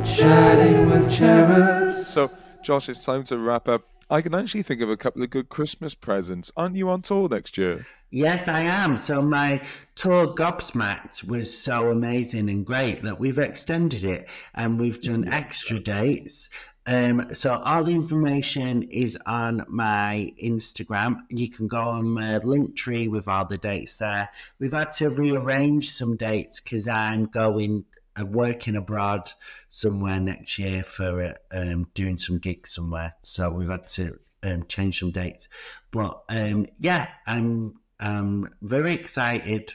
Chatting 0.03 0.89
with 0.89 1.09
cherubs. 1.13 2.05
so, 2.07 2.27
Josh, 2.63 2.89
it's 2.89 3.05
time 3.05 3.23
to 3.25 3.37
wrap 3.37 3.69
up. 3.69 3.83
I 4.09 4.21
can 4.21 4.33
actually 4.35 4.63
think 4.63 4.81
of 4.81 4.89
a 4.89 4.97
couple 4.97 5.23
of 5.23 5.29
good 5.29 5.47
Christmas 5.47 5.93
presents. 5.93 6.51
Aren't 6.57 6.75
you 6.75 6.89
on 6.89 7.01
tour 7.01 7.29
next 7.29 7.57
year? 7.57 7.85
Yes, 8.13 8.47
I 8.49 8.61
am. 8.63 8.97
So 8.97 9.21
my 9.21 9.61
tour 9.95 10.27
Gobsmacked 10.35 11.23
was 11.23 11.57
so 11.57 11.89
amazing 11.91 12.49
and 12.49 12.65
great 12.65 13.03
that 13.03 13.19
we've 13.19 13.39
extended 13.39 14.03
it 14.03 14.27
and 14.53 14.79
we've 14.79 14.99
done 15.01 15.27
extra 15.29 15.79
dates 15.79 16.49
Um, 16.87 17.33
so 17.33 17.53
all 17.53 17.83
the 17.83 17.91
information 17.91 18.83
is 18.83 19.17
on 19.25 19.63
my 19.67 20.33
Instagram. 20.43 21.17
You 21.29 21.49
can 21.49 21.67
go 21.67 21.81
on 21.81 22.09
my 22.09 22.37
link 22.39 22.75
tree 22.75 23.07
with 23.07 23.27
all 23.27 23.45
the 23.45 23.57
dates 23.57 23.99
there. 23.99 24.29
We've 24.59 24.73
had 24.73 24.91
to 24.93 25.09
rearrange 25.09 25.91
some 25.91 26.17
dates 26.17 26.59
because 26.59 26.87
I'm 26.87 27.25
going 27.27 27.85
uh, 28.19 28.25
working 28.25 28.75
abroad 28.75 29.31
somewhere 29.69 30.19
next 30.19 30.57
year 30.57 30.83
for 30.83 31.37
um, 31.51 31.87
doing 31.93 32.17
some 32.17 32.39
gigs 32.39 32.73
somewhere. 32.73 33.13
So 33.21 33.51
we've 33.51 33.69
had 33.69 33.87
to 33.89 34.19
um, 34.43 34.65
change 34.67 34.99
some 34.99 35.11
dates. 35.11 35.47
But 35.91 36.23
um, 36.29 36.65
yeah, 36.79 37.07
I'm 37.27 37.75
I'm 38.01 38.49
very 38.61 38.93
excited 38.93 39.73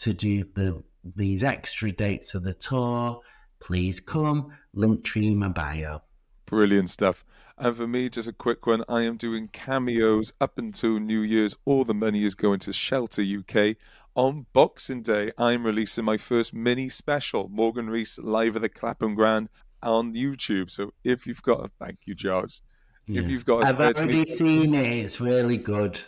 to 0.00 0.12
do 0.12 0.44
the 0.54 0.82
these 1.16 1.42
extra 1.44 1.92
dates 1.92 2.34
of 2.34 2.42
the 2.42 2.54
tour. 2.54 3.20
Please 3.60 4.00
come. 4.00 4.52
Linktree 4.76 5.34
my 5.34 5.48
bio. 5.48 6.02
Brilliant 6.46 6.90
stuff. 6.90 7.24
And 7.56 7.76
for 7.76 7.86
me, 7.86 8.08
just 8.08 8.28
a 8.28 8.32
quick 8.32 8.66
one. 8.66 8.84
I 8.88 9.02
am 9.02 9.16
doing 9.16 9.48
cameos 9.48 10.32
up 10.40 10.58
until 10.58 11.00
New 11.00 11.20
Year's. 11.20 11.56
All 11.64 11.84
the 11.84 11.94
money 11.94 12.24
is 12.24 12.34
going 12.34 12.60
to 12.60 12.72
Shelter 12.72 13.22
UK. 13.22 13.76
On 14.14 14.46
Boxing 14.52 15.02
Day, 15.02 15.32
I'm 15.38 15.64
releasing 15.64 16.04
my 16.04 16.16
first 16.16 16.52
mini 16.52 16.88
special, 16.88 17.48
Morgan 17.48 17.88
Rees 17.90 18.18
live 18.18 18.56
at 18.56 18.62
the 18.62 18.68
Clapham 18.68 19.14
Grand 19.14 19.48
on 19.82 20.14
YouTube. 20.14 20.70
So 20.70 20.92
if 21.04 21.26
you've 21.26 21.42
got 21.42 21.64
a 21.64 21.68
thank 21.68 22.00
you, 22.06 22.14
George. 22.14 22.60
Yeah. 23.06 23.22
If 23.22 23.30
you've 23.30 23.44
got 23.44 23.64
a 23.64 23.66
I've 23.66 23.80
already 23.80 24.24
20 24.24 24.26
seen 24.26 24.74
it. 24.74 24.86
It's 24.86 25.20
really 25.20 25.56
good. 25.56 26.00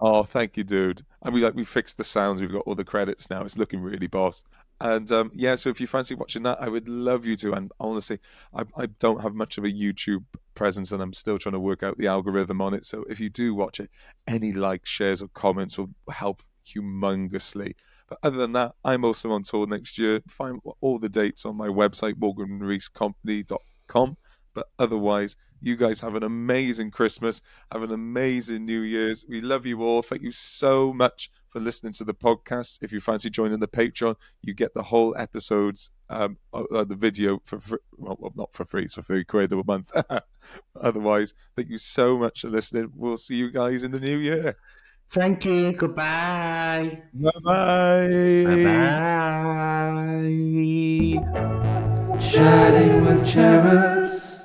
Oh, 0.00 0.22
thank 0.22 0.56
you, 0.56 0.64
dude. 0.64 1.02
And 1.22 1.34
we 1.34 1.40
like 1.40 1.54
we 1.54 1.64
fixed 1.64 1.98
the 1.98 2.04
sounds. 2.04 2.40
We've 2.40 2.52
got 2.52 2.62
all 2.66 2.76
the 2.76 2.84
credits 2.84 3.30
now. 3.30 3.42
It's 3.42 3.58
looking 3.58 3.80
really 3.80 4.06
boss. 4.06 4.44
And 4.80 5.10
um, 5.10 5.32
yeah, 5.34 5.56
so 5.56 5.70
if 5.70 5.80
you 5.80 5.88
fancy 5.88 6.14
watching 6.14 6.44
that, 6.44 6.58
I 6.60 6.68
would 6.68 6.88
love 6.88 7.26
you 7.26 7.36
to. 7.38 7.52
And 7.52 7.72
honestly, 7.80 8.20
I, 8.54 8.62
I 8.76 8.86
don't 8.86 9.22
have 9.22 9.34
much 9.34 9.58
of 9.58 9.64
a 9.64 9.72
YouTube 9.72 10.24
presence, 10.54 10.92
and 10.92 11.02
I'm 11.02 11.12
still 11.12 11.38
trying 11.38 11.54
to 11.54 11.60
work 11.60 11.82
out 11.82 11.98
the 11.98 12.06
algorithm 12.06 12.60
on 12.60 12.74
it. 12.74 12.84
So 12.84 13.04
if 13.10 13.18
you 13.18 13.28
do 13.28 13.54
watch 13.54 13.80
it, 13.80 13.90
any 14.28 14.52
likes, 14.52 14.88
shares, 14.88 15.20
or 15.20 15.28
comments 15.28 15.78
will 15.78 15.90
help 16.10 16.42
humongously. 16.64 17.74
But 18.08 18.18
other 18.22 18.38
than 18.38 18.52
that, 18.52 18.74
I'm 18.84 19.04
also 19.04 19.32
on 19.32 19.42
tour 19.42 19.66
next 19.66 19.98
year. 19.98 20.20
Find 20.28 20.60
all 20.80 21.00
the 21.00 21.08
dates 21.08 21.44
on 21.44 21.56
my 21.56 21.68
website, 21.68 22.14
morganreescomedy.com. 22.14 24.16
But 24.54 24.68
otherwise, 24.78 25.36
you 25.60 25.76
guys 25.76 26.00
have 26.00 26.14
an 26.14 26.22
amazing 26.22 26.90
Christmas. 26.90 27.40
Have 27.72 27.82
an 27.82 27.92
amazing 27.92 28.64
New 28.64 28.80
Year's. 28.80 29.24
We 29.28 29.40
love 29.40 29.66
you 29.66 29.82
all. 29.82 30.02
Thank 30.02 30.22
you 30.22 30.30
so 30.30 30.92
much 30.92 31.30
for 31.48 31.60
listening 31.60 31.92
to 31.94 32.04
the 32.04 32.14
podcast. 32.14 32.78
If 32.82 32.92
you 32.92 33.00
fancy 33.00 33.30
joining 33.30 33.60
the 33.60 33.68
Patreon, 33.68 34.16
you 34.42 34.54
get 34.54 34.74
the 34.74 34.82
whole 34.82 35.16
episodes, 35.16 35.90
um, 36.08 36.36
uh, 36.52 36.84
the 36.84 36.94
video 36.94 37.40
for 37.44 37.60
free. 37.60 37.78
Well, 37.96 38.32
not 38.36 38.52
for 38.52 38.64
free, 38.64 38.84
it's 38.84 38.94
for 38.94 39.02
three 39.02 39.24
quid 39.24 39.52
a 39.52 39.64
month. 39.64 39.90
Otherwise, 40.80 41.34
thank 41.56 41.68
you 41.70 41.78
so 41.78 42.16
much 42.16 42.42
for 42.42 42.50
listening. 42.50 42.92
We'll 42.94 43.16
see 43.16 43.36
you 43.36 43.50
guys 43.50 43.82
in 43.82 43.90
the 43.90 44.00
new 44.00 44.18
year. 44.18 44.56
Thank 45.10 45.44
you. 45.46 45.72
Goodbye. 45.72 47.02
Bye 47.14 47.30
bye. 47.42 48.44
Bye 48.44 48.64
bye. 51.32 52.18
Chatting 52.18 53.04
with 53.04 53.26
cherubs. 53.26 54.37